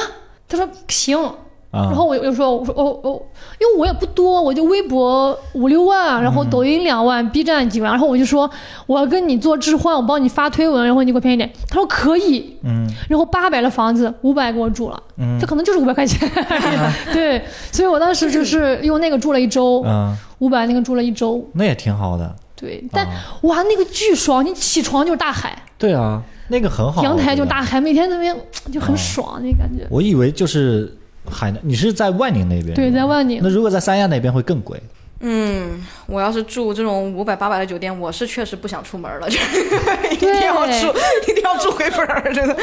[0.48, 1.18] 他说行。
[1.72, 3.22] 啊然后我就说，我说哦哦，
[3.60, 8.50] 因为我也不多，我就微博五六万，然后抖音两万，B 站几万，然后我就说
[8.88, 11.48] 我要跟你做置换，我帮你发推文，然后你给我便宜点。
[11.68, 16.28] 他说可以，嗯然后八百的房子五百给我住了，嗯这可能就是五百块钱，
[17.14, 22.36] 对，所以我当时就是用那个住了一周，嗯，五百那个住了一周，那也挺好的。
[22.56, 23.08] 对，但、
[23.44, 27.02] 哇那个巨爽，你起床就是大海，对啊，那个很好。
[27.04, 28.36] 阳台就大海，每天那边
[28.70, 29.88] 就很爽那感觉。
[29.90, 30.94] 我以为就是
[31.30, 32.74] 海南，你是在万宁那边？
[32.74, 34.82] 对，在万宁那，如果在三亚那边会更贵。
[35.22, 39.38] 嗯，我要是住这种五百八百的酒店，我是确实不想出门了，就
[40.12, 40.88] 一定要住，
[41.30, 42.56] 一定要住回本儿，真的。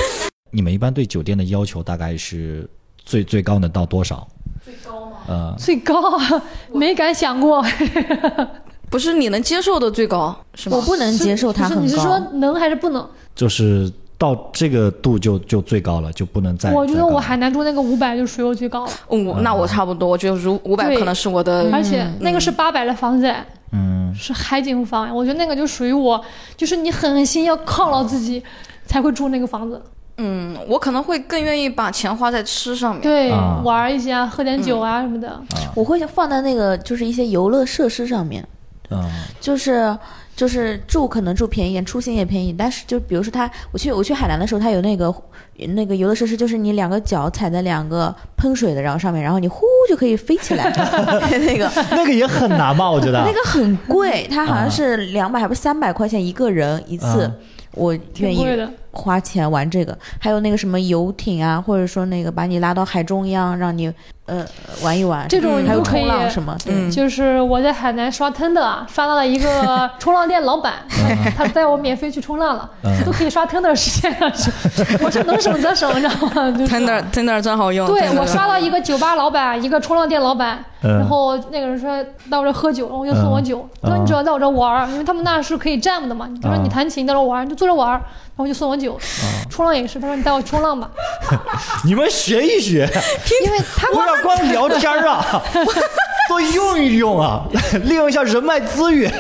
[0.51, 2.69] 你们一般对酒店的要求大概是
[3.05, 4.27] 最最高能到多少？
[4.65, 5.17] 最高吗？
[5.29, 7.63] 呃，最高啊，没敢想过。
[8.89, 10.83] 不是你能接受的最高是吗我？
[10.83, 11.97] 不能接受它不是你是。
[11.97, 13.07] 说能还是不能？
[13.35, 16.73] 就是到这个度就就最高了，就不能再。
[16.73, 21.69] 我觉得我海南住那个五百就属于我最高了，嗯，那我差不多，我觉得如五百可能是我的。
[21.73, 23.33] 而且那个是八百的房子，
[23.73, 26.19] 嗯是海景房，我觉得那个就属于我，
[26.57, 28.43] 就是你狠心要犒劳自己
[28.87, 29.83] 才会住那个房子。
[30.19, 33.03] 嗯，我可能会更愿意把钱花在吃上面。
[33.03, 35.39] 对，啊玩一下，喝点酒啊什么的。
[35.75, 38.43] 我会放在那个就是一些游乐设施上面，
[38.91, 39.05] 嗯
[39.39, 39.95] 就是
[40.37, 45.13] 就是住可能住便宜点，出行也便宜，但是就比如说它，我去我去海南的时候，它有那个
[45.75, 50.71] 那个游乐设施，就是你两个脚踩在两个喷水的然后上面，然后你呼就可以飞起来，
[51.41, 52.91] 那个 那个也很难吧？
[52.91, 57.23] 我觉得那个很贵，它好像是两百还不是三百块钱一个人一次。
[57.23, 57.33] 啊
[57.73, 58.43] 我愿意
[58.91, 63.93] 花钱玩这个，还有那个什么游艇啊，或者说那个把你拉到海中央，让你
[64.27, 64.45] 呃
[64.83, 70.75] 玩一玩，这种还有你都可以冲浪什么，对，嗯就是我在海南刷 Tinder，刷到了一个 冲浪店老板，
[71.37, 74.33] 他带我免费去冲浪了，嗯都可以刷 Tinder 实现了。
[75.03, 76.51] 我是能省则省，你知道吗？
[76.51, 77.87] 就 Tinder Tinder 真好用。
[77.87, 80.99] 对我刷到一个酒吧老板，一个冲浪店老板，嗯。
[80.99, 83.91] 然后那个人说到我这喝酒，然后就送我酒，嗯。
[83.91, 86.65] 他说你只要在我这玩儿，因为他们那是可以 jam 的嘛，他说嗯。
[86.65, 88.99] 你弹琴在这玩儿，你就坐着玩儿，然后就送我酒。
[89.51, 90.91] 冲浪也是，他说你带我冲浪吧，
[91.85, 92.89] 你们学一学，
[93.45, 95.43] 因为他不要光聊天儿啊，
[96.29, 97.43] 多用一用啊，
[97.85, 99.11] 利用一下人脉资源。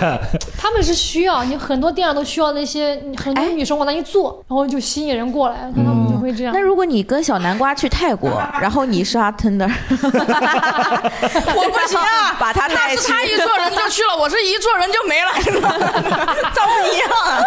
[0.59, 6.53] 他们是需要你很多店上都需要那些很多女生往那一坐，然后就吸引人过来，他们就会这样。
[6.53, 6.61] 那。
[6.67, 8.29] 如果你跟小南瓜去泰国，
[8.61, 9.71] 然后你刷 Tinder，
[11.57, 15.77] 我不行啊， 把他带去是他一坐人就去了，我是一坐人就没了，是吧？
[16.55, 17.43] 咱不一样啊。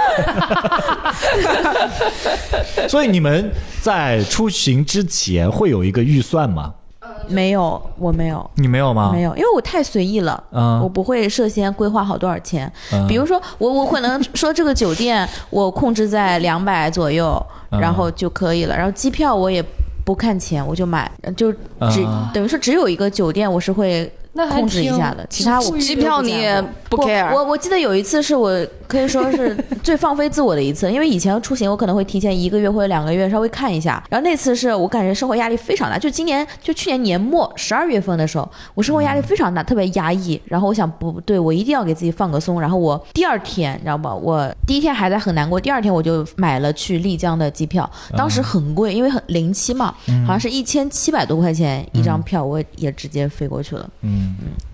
[2.90, 6.74] 所以你们在出行之前会有一个预算吗？
[7.28, 8.50] 没有，我没有。
[8.56, 9.12] 你没有吗？
[9.14, 12.72] 没有，因为我太随意了，嗯我不会事先规划好多少钱。
[12.92, 18.76] 嗯比如说，我我可能说这个酒店我控制在两百左右，嗯然后就可以了。
[18.76, 19.64] 然后机票我也
[20.10, 24.12] 不看钱，我就买，就只、嗯等于说只有一个酒店我是会
[24.48, 49.94] 控制一挺下的，其他我机票你也不 care，我我记得有一次是我可以说是 最放飞自我的一次，因为以前出行我可能会提前一个月或者两个月稍微看一下，然后那次是我感觉生活压力非常大，就今年就去年年末十二月份的时候，我生活压力非常大，特别压抑，然后我想不对，我一定要给自己放个松，然后我第二天你知道吧，我第一天还在很难过，第二天我就买了去丽江的机票，当时很贵，因为很零七嘛，
[50.26, 53.90] 好像是一千七百多块钱一张票，我也直接飞过去了。
[54.02, 54.29] 嗯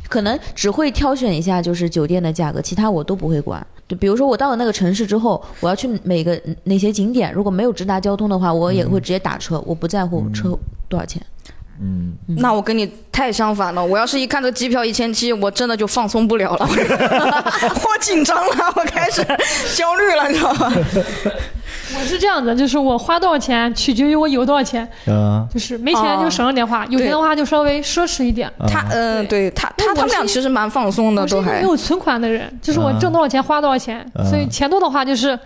[0.07, 3.65] 可能只会挑选一下就是酒店的价格，其他我都不会管。
[3.87, 10.57] 就比如说我到了那个城市之后，我要去每个哪些景点，如果没有直达交通的话，我也会直接打车，我不在乎车
[10.89, 11.21] 多少钱。
[11.79, 13.85] 嗯，那我跟你太相反了。
[13.85, 19.21] 我要是一看这机票一千七，我真的就放松不了了，我 紧张了，我开始
[19.75, 20.71] 焦虑了，你知道吗？
[21.97, 28.51] 我是这样子，就是我花多少钱取决于我有多少钱，嗯，就是没钱就省着点花，有钱的话就稍微奢侈一点。
[28.67, 29.49] 他嗯、对。
[29.51, 35.37] 他他他们俩其实蛮放松的，我是都还一个没有存款的人，就是我挣多少钱花多少钱，嗯所以钱多的话就是，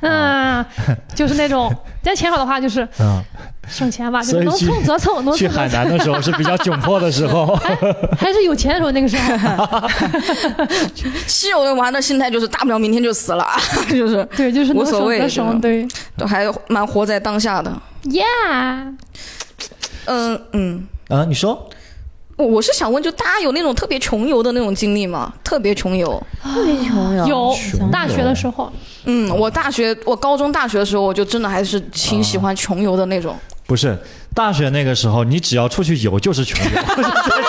[0.00, 0.64] 嗯，
[1.14, 1.70] 就是那种；
[2.02, 3.22] 但钱少的话就是啊，
[3.68, 5.68] 省钱吧，就是能蹭则蹭，能去海。
[5.68, 7.46] 南的时候是比较窘迫的时候。
[8.16, 9.88] 还是有钱的时候，那个时候，
[11.26, 13.46] 稀有的玩的心态就是大不了明天就死了，
[13.90, 17.72] 就是对，就是无所谓种对都还蛮活在当下的。
[18.04, 18.94] ，Yeah，
[20.06, 20.86] 嗯嗯。
[21.08, 21.68] 啊，你说
[22.36, 25.32] 我我是想问，就大家有那种特别穷游的那种经历吗？
[25.42, 26.22] 特别穷游。
[26.42, 27.56] 特别穷游，有
[27.90, 28.70] 大学的时候，
[29.04, 33.36] 嗯，我大学，我高中、大学的时候，我就真的还是挺喜欢穷游的那种。
[33.66, 33.96] 不是？
[34.34, 36.84] 大学那个时候，你只要出去游就是穷游，对，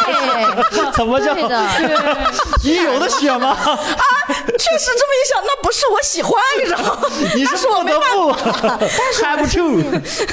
[0.95, 1.33] 怎么叫
[2.63, 3.49] 你有的选吗？
[3.49, 3.79] 啊
[4.27, 7.01] 确实这么一想，那不是我喜欢，你知道吗？
[7.35, 8.31] 你是不得不
[9.23, 9.81] ，have to。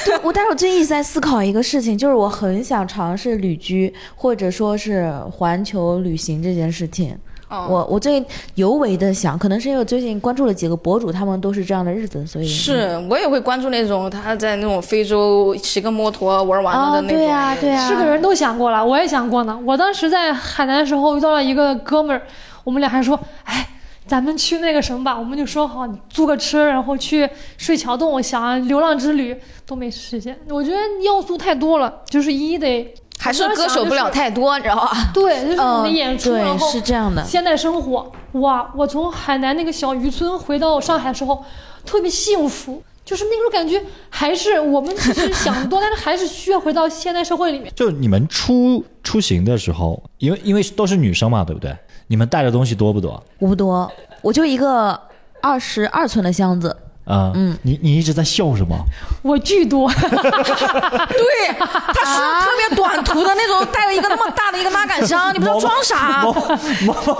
[0.03, 7.17] 对我，但是我最近一直在思考一个事情，就是我很想尝试旅居，或者说是环球旅行这件事情。
[7.47, 17.17] 哦我我最近尤为的想，可能是因为我最近关注了几个博主，他们都是这样的日子，所以是我也会关注那种他在那种非洲骑个摩托玩完了啊，的那种。
[17.17, 19.59] 对啊，对啊，是个人都想过了，我也想过呢。
[19.65, 22.21] 我当时在海南的时候遇到了一个哥们儿，
[22.63, 23.67] 我们俩还说，哎，
[24.07, 30.35] 咱们去那个什么吧，我们就说好租个车，然后去睡桥洞，想流浪之旅都没实现。
[30.49, 32.91] 我觉得要素太多了，就是一得
[33.25, 34.91] 还是割舍不了太多，你知道吧？
[35.11, 37.23] 对，就是你的嗯，演出，然对，后是这样的。
[37.25, 38.71] 现代生活，哇！
[38.75, 41.43] 我从海南那个小渔村回到上海的时候，
[41.83, 47.73] 特别幸福，就是那种感觉，还是我们只是 想得多，但是还是需要回到现代社会里面。
[47.75, 51.75] 就你们出出行的时候，因为因为都是女生嘛，对不对？
[52.05, 53.23] 你们带的东西多不多？
[53.39, 54.99] 我不多，我就一个
[55.41, 58.75] 二十二寸的箱子，啊、嗯，你你一直在笑什么？
[59.21, 66.25] 我巨多， 对，他是特别短途的那种，带了一个那么大的一个拉杆箱，你不知道装啥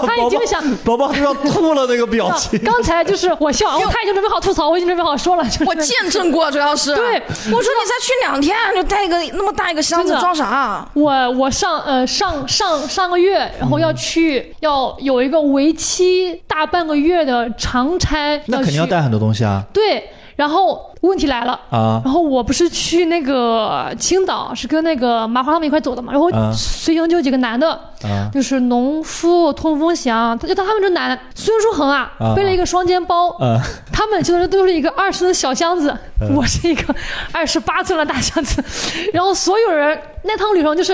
[0.06, 2.60] 他已经想宝宝都要吐了那个表情。
[2.63, 5.43] 刚才就是我笑，我他已经准备好吐槽，我已经准备好说了。
[5.65, 6.95] 我见证过，主要是。
[6.95, 10.88] 对我说你再去两天就带一个那么大一个箱子装啥？
[10.93, 21.60] 我我上呃上上上个月，然后要去、要有一个为期大半个月的长差，那肯定要带很多东西啊对，然后问题来了。
[21.70, 22.02] 啊！
[22.06, 26.14] 然后我不是去那个青岛，是跟那个麻花他们一块走的嘛。
[26.14, 27.72] 然后啊随行就有几个男的，
[28.04, 33.60] 啊就是农夫、通风祥，他就他们这男孙书恒啊，啊背了一个双肩包，啊
[33.92, 35.94] 他们就是都是一个二十的小箱子，
[36.34, 36.96] 我是一个
[37.34, 38.64] 二十八寸的大箱子，
[39.12, 40.94] 然后所有人那趟旅程就是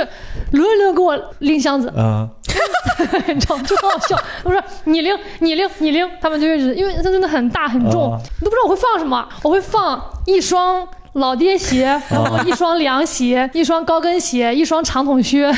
[0.54, 2.28] 轮流给我拎箱子，啊！
[3.34, 3.64] 你知道吗？
[3.64, 4.18] 就很好笑。
[4.44, 10.88] 我说你拎，你拎，你拎，他们就一直，因为它真的很大很重，啊你都不知道我会放什么，我会放一双。
[11.14, 15.54] 老爹鞋，然后一双凉鞋，一双高跟鞋，一双长筒靴，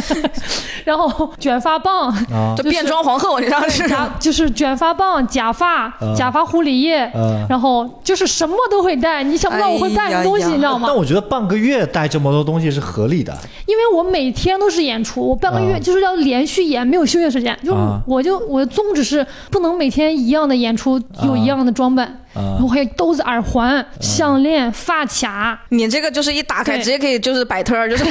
[0.84, 3.88] 然后卷发棒，啊就变装皇后，你知道是？
[3.88, 9.22] 假就是卷发棒、假发、假发护理液，嗯然后就是什么都会带。
[9.22, 10.96] 你想不到我会带什么东西，你知道吗但？
[10.96, 13.34] 我觉得半个月带这么多东西是合理的。
[13.66, 17.58] 因为我每天都是演出，我半个月啊就是要连续演，没有休息时间。
[17.64, 17.74] 就
[18.06, 28.04] 我就我的宗旨是不能每天一样的演出，有一样的装扮，然后还有兜子、耳环、项链、发卡，你这个就是一打开直接可以就是摆摊儿，就是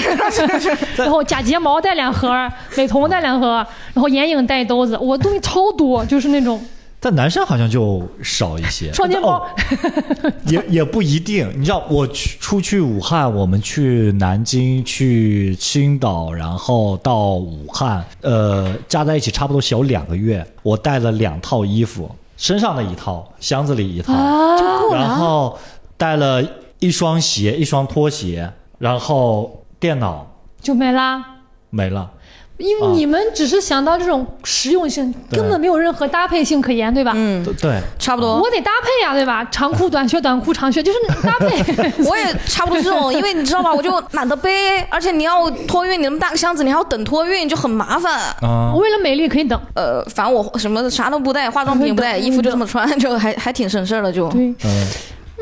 [0.95, 2.31] 然后假睫毛带两盒，
[2.77, 6.63] 美瞳带两盒，然后眼影带一兜子，我东西超多，就是那种。
[7.05, 8.89] 但男生好像就少一些。
[8.93, 11.51] 双肩包哦 也也不一定。
[11.53, 20.47] 你知道，我去出去武汉，我们去南京、去青岛，然后到武汉，呃，加在一起差不多小两个月。
[20.61, 22.09] 我带了两套衣服，
[22.43, 24.57] 身上的一套，箱子里一套，啊，
[24.91, 25.57] 然后
[25.95, 26.43] 带了
[26.79, 30.27] 一双鞋、一双拖鞋，然后电脑
[30.59, 31.23] 就没啦。
[31.69, 32.11] 没了。
[32.57, 37.11] 因为你们只是想到这种实用性，对根本没有任何搭配性可言，对吧？
[37.15, 38.39] 嗯，对对，差不多。
[38.39, 39.43] 我得搭配呀，对吧？
[39.51, 41.57] 长裤、短靴、短裤、长靴，就是搭配。
[42.05, 48.19] 我也差不多这种，因为你知道吧， 我就懒得背，而且你要托运，你那么大个箱子，你还要等托运，就很麻烦。
[48.41, 49.59] 啊、我为了美丽可以等。
[49.75, 54.29] 呃，反正我什么啥都不带，化妆品也不带，衣服就这么穿，就还还挺省事儿的，就。
[54.29, 54.53] 对，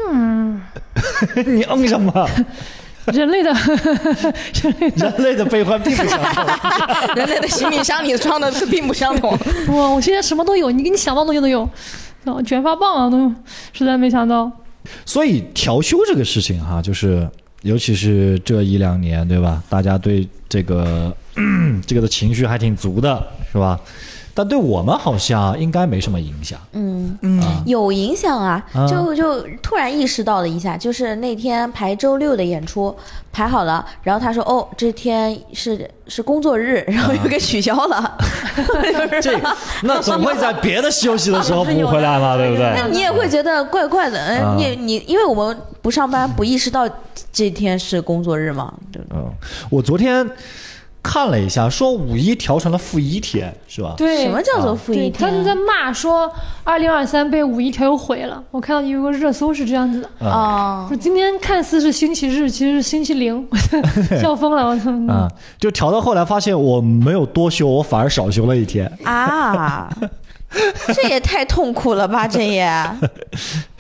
[0.10, 0.62] 嗯，
[1.46, 2.28] 你嗯什么？
[3.14, 3.52] 人类的，
[4.64, 6.46] 人类的，人类的悲欢并不相同。
[7.16, 9.32] 人类的行李箱里装的并不相同。
[9.70, 9.90] 哇！
[9.90, 11.68] 我现在什么都有，你给你想到东西都有，
[12.26, 13.34] 哦卷发棒啊，都
[13.74, 14.52] 实在没想到。
[15.06, 17.28] 所以调休这个事情哈，就是
[17.64, 19.62] 尤其是这一两年，对吧？
[19.70, 21.16] 大家对这个
[21.86, 23.80] 这个的情绪还挺足的，是吧？
[24.34, 26.60] 但对我们好像应该没什么影响。
[26.74, 32.96] 嗯，嗯，有影响啊啊，就就突然意识到了一下，就是那天排周六的演出
[33.32, 38.18] 排好了，然后他说哦，这天是是工作日，然后又给取消了，
[39.22, 39.40] 这
[39.84, 42.74] 那总会在别的休息的时候补回来嘛， 对不对？
[42.76, 44.56] 那你也会觉得怪怪的，啊。
[44.56, 46.88] 嗯，你你因为我们不上班，不意识到
[47.32, 49.02] 这天是工作日嘛，对？
[49.12, 49.30] 嗯，
[49.70, 50.30] 我昨天
[51.04, 53.96] 看了一下，说五一调成了负一天，是吧？
[53.98, 55.56] 对，什么叫做负一天他们在？
[55.56, 56.32] 骂说
[56.64, 58.42] 二零二三被五一调又毁了。
[58.52, 63.48] 我看到有个热搜是这样子的，啊，说今天看似是星期日，其实是星期零，
[64.22, 64.92] 笑疯了，我操！
[65.12, 65.28] 啊、
[65.60, 68.92] 就调到后来发现我没有多休，我反而少休了一天。
[69.04, 69.90] 啊，
[70.94, 72.70] 这也太痛苦了吧，这也。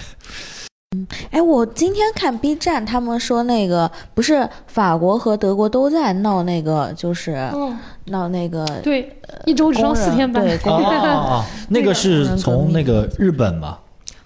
[1.32, 13.78] 嗯，哎，我今天看 B 站，他们说那个不是法国和德国都在闹那个，就是嗯，闹那个对，一周只上四天班，对哦哦哦， 那个是从那个日本嘛，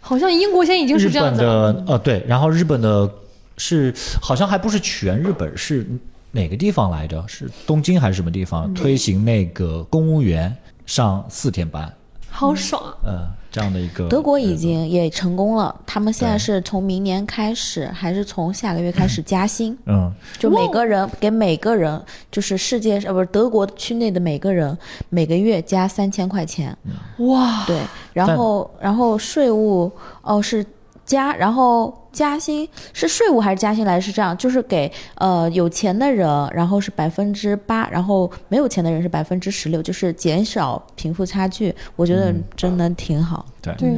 [0.01, 1.74] 好像英国现在已经是这样本子了。
[1.74, 3.10] 的呃对，然后日本的
[3.58, 5.88] 是好像还不是全日本，是
[6.32, 7.24] 哪个地方来着？
[7.28, 11.91] 是东京还是什么地方推行那个公务员上四天班？
[12.30, 12.91] 好爽啊！
[13.06, 19.78] 呃，这样的一个德国已经也成功了，他们现在是从明年开始，还是从下个月开始加薪？
[19.86, 20.14] 嗯。
[20.38, 24.78] 就每个人给每个人，就是世界呃不是德国区内的每个人
[25.08, 26.78] 每个月加三千块钱，
[27.20, 27.80] 哇，对，
[28.12, 29.89] 然后然后税务
[30.22, 30.66] 哦是
[31.06, 43.45] 加，然后加薪是税务还是加薪来是这样，就是给呃有钱的人，然后是百分之八，然后没有钱的人是百分之十六，就是减少贫富差距，我觉得真的挺好。
[43.61, 43.89] 对对，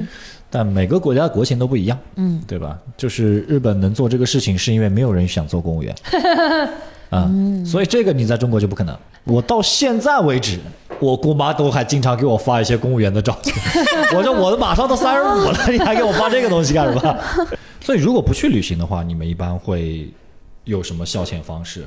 [0.50, 2.80] 但每个国家的国情都不一样，嗯，对吧？
[2.98, 5.96] 就是日本能做这个事情，是因为没有人想做公务员
[7.12, 7.32] 啊，
[7.66, 8.98] 所以这个你在中国就不可能。
[9.28, 10.60] 我到现在为止，
[11.00, 13.56] 我姑妈都还经常给我发一些公务员的照片。
[14.16, 17.18] 我说我都马上都三十五了， 你还给我发这个东西干什么？
[17.82, 20.10] 所以如果不去旅行的话，你们一般会
[20.64, 21.86] 有什么消遣方式？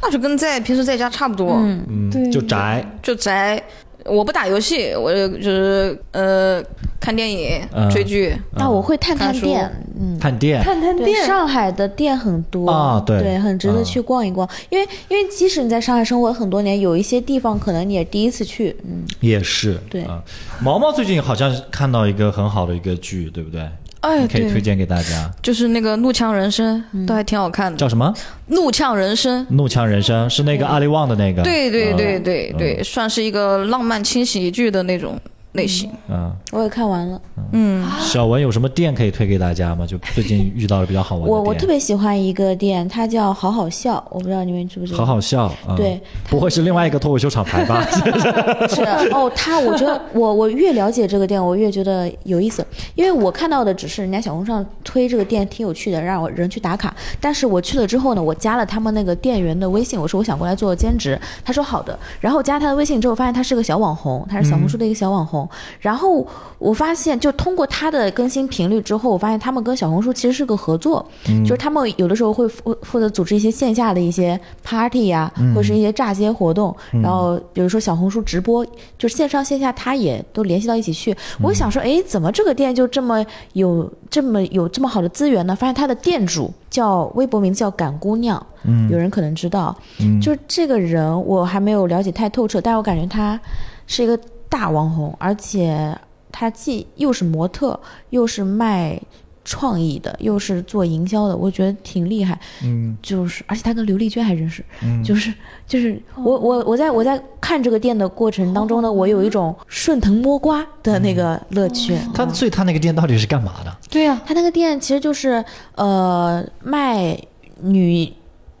[0.00, 3.62] 那就跟在平时在家差不多，嗯对，就宅，就宅。
[4.04, 6.62] 我不打游戏，我就是呃
[7.00, 8.34] 看电影、嗯追剧。
[8.52, 10.18] 那我会探探店，嗯。
[10.18, 10.62] 探店。
[10.62, 14.48] 探探店，上海的店很多啊对很值得嗯去逛一逛。
[14.70, 20.22] 因为因为即使你在上海生活很多年，有一些地方可能你也第一次去，嗯，也是，对啊
[20.60, 23.68] 毛毛最近好像看到一个很好的一个剧，对不对？
[24.02, 27.78] 哎，对，可以推荐给大家，就是那个《怒呛人生》，嗯都还挺好看的。
[27.78, 28.12] 叫什么？
[28.46, 29.42] 《怒呛人生》。
[29.54, 31.42] 《怒呛人生》是那个阿里旺的那个。
[31.42, 35.18] 对对对嗯对对，算是一个浪漫轻喜剧的那种
[35.52, 35.90] 类型。
[36.08, 37.20] 嗯，我也看完了。
[37.52, 39.86] 嗯，小文有什么店可以推给大家吗？
[39.86, 41.38] 就最近遇到了比较好玩的店。
[41.38, 44.98] 我我特别喜欢一个店，它叫好好笑，我不知道你们知不知道。
[44.98, 45.52] 好好笑。
[45.68, 47.82] 嗯对，不会是另外一个脱口秀厂牌吧？
[48.68, 56.94] 是哦，他我觉得我我越了解这个店，我越觉得有意思，因为我看到的只是人家小红书上推这个店挺有趣的，让我人去打卡。
[57.20, 61.98] 但是我去了之后呢，我加了他们那个店员的微信，我说我想过来做兼职，他说好的。
[62.20, 65.41] 然后我加他的微信之后，发现他是个小网红，他是小红书的一个小网红。
[65.80, 66.26] 然后
[66.58, 71.04] 我发现，就通过他的更新频率之后，我发现他们跟小红书其实是个合作，
[71.44, 78.64] 就是他们有的时候会负负责组织一些线下的一些 party 呀、或者是一些炸街活动，然后比如说小红书直播，
[78.98, 81.16] 就是线上线下他也都联系到一起去。
[81.42, 83.24] 我想说，哎，怎么这个店就这么
[83.54, 85.54] 有这么有这么好的资源呢？
[85.56, 88.88] 发现他的店主叫微博名字叫赶姑娘，嗯。
[88.90, 90.20] 有人可能知道，嗯。
[90.20, 93.38] 就是这个人我还没有了解太透彻，但是我感觉他
[93.86, 94.18] 是一个
[94.52, 95.98] 大网红，而且
[96.30, 97.80] 他既又是模特，
[98.10, 99.00] 又是卖
[99.46, 102.38] 创意的，又是做营销的，我觉得挺厉害。
[102.62, 105.32] 嗯就是，而且他跟刘丽娟还认识，嗯，就是
[105.66, 111.96] 就是我我我在我在看这个店的过程当中呢，我有一种顺藤摸瓜的那个乐趣。
[112.12, 113.74] 他所以他那个店到底是干嘛的？
[113.90, 115.42] 对呀、他那个店其实就是
[115.76, 117.18] 呃卖
[117.62, 118.12] 女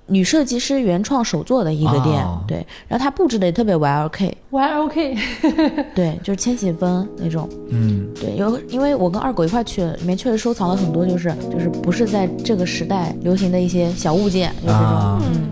[0.06, 2.66] 女设计师原创手作的一个店，哦对。
[2.88, 5.18] 然后它布置的也特别 YLK，YLK，
[5.94, 7.48] 对，就是千禧风那种。
[7.70, 8.06] 嗯。
[8.20, 15.22] 对，有因为我跟二狗一块去的，里面确实收藏了很多，就是就是不是在这个时代流行的一些小物件，就这种，啊。
[15.34, 15.48] 嗯，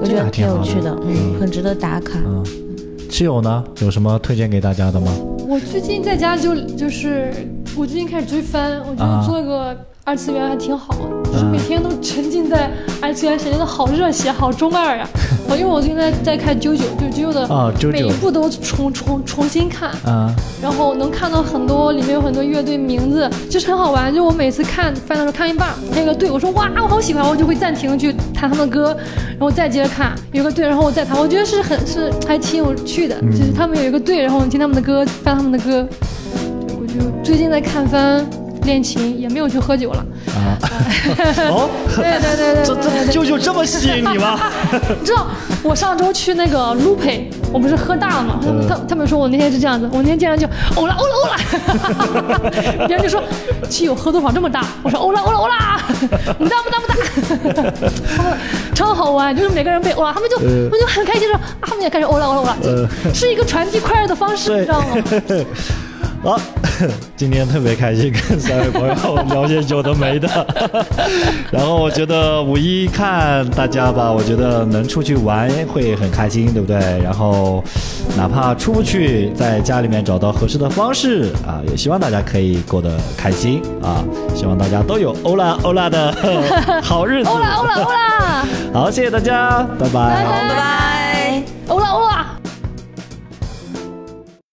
[0.00, 2.18] 我觉得挺有趣的，嗯，很值得打卡。
[2.24, 2.44] 嗯，
[3.10, 3.64] 室友呢？
[3.80, 5.10] 有什么推荐给大家的吗？
[5.48, 7.32] 我最近在家就就是
[7.74, 9.20] 我最近开始追番，我觉啊。
[9.22, 9.74] 得做个
[10.08, 15.06] 二次元还挺好的，就是每天都沉浸在二次元世界，好热血，好中二呀！
[15.50, 17.46] 我 因为我最近在在看九九，就九九的
[17.92, 24.12] 每一部都重重重新看，啊然后能看到很多里面有很多乐队名字，就是很好玩。
[24.14, 28.96] 就我每次看翻的时候看一半，还有个队，我说哇我好喜欢，我就会暂停去弹他们的歌，
[29.32, 30.14] 然后再接着看。
[30.32, 33.18] 有个队，然后我再弹，我觉得是很是还挺有趣的。
[33.20, 35.86] 嗯就是他们有一个队，然后你听他们的歌，翻他们的歌。
[36.80, 38.26] 我就最近在看番。
[38.68, 40.60] 练琴也没有去喝酒了，啊！
[41.48, 42.74] 哦，对对对对这
[43.06, 44.38] 这舅舅这么吸引你吗？
[45.00, 45.26] 你知道
[45.62, 48.38] 我上周去那个 Lupe，我不是喝大了吗？
[48.44, 50.46] 他们他他们说我那天是这样子，我那天竟然就
[50.76, 52.50] 欧啦欧啦欧啦，
[52.86, 53.22] 别人就说
[53.70, 54.62] 基友喝多少这么大？
[54.82, 55.80] 我说欧啦欧啦欧啦，
[56.38, 57.72] 不大不大不大，
[58.74, 62.56] 超超好玩，就是每个人被欧啦，他们就他们就很开心说啊，他们也开始欧啦欧啦欧啦，
[63.14, 64.86] 是一个传递快乐的方式，你知道吗？
[66.22, 66.38] 好，
[67.16, 68.94] 今天特别开心跟三位朋友
[69.30, 70.28] 聊些有的没的，
[71.50, 76.76] 然后我觉得五一看大家吧，我觉得能出去玩会很开心，对不对？
[77.02, 77.62] 然后
[78.16, 84.02] 哪怕出不去，在家里面找到合适的方式啊，也希望大家可以过得开心啊，
[84.34, 86.12] 希望大家都有欧啦欧啦的
[86.82, 87.30] 好日子。
[87.30, 91.42] 欧啦欧啦欧啦，好，谢谢大家，拜拜拜拜拜。
[91.68, 92.37] 欧啦欧啦。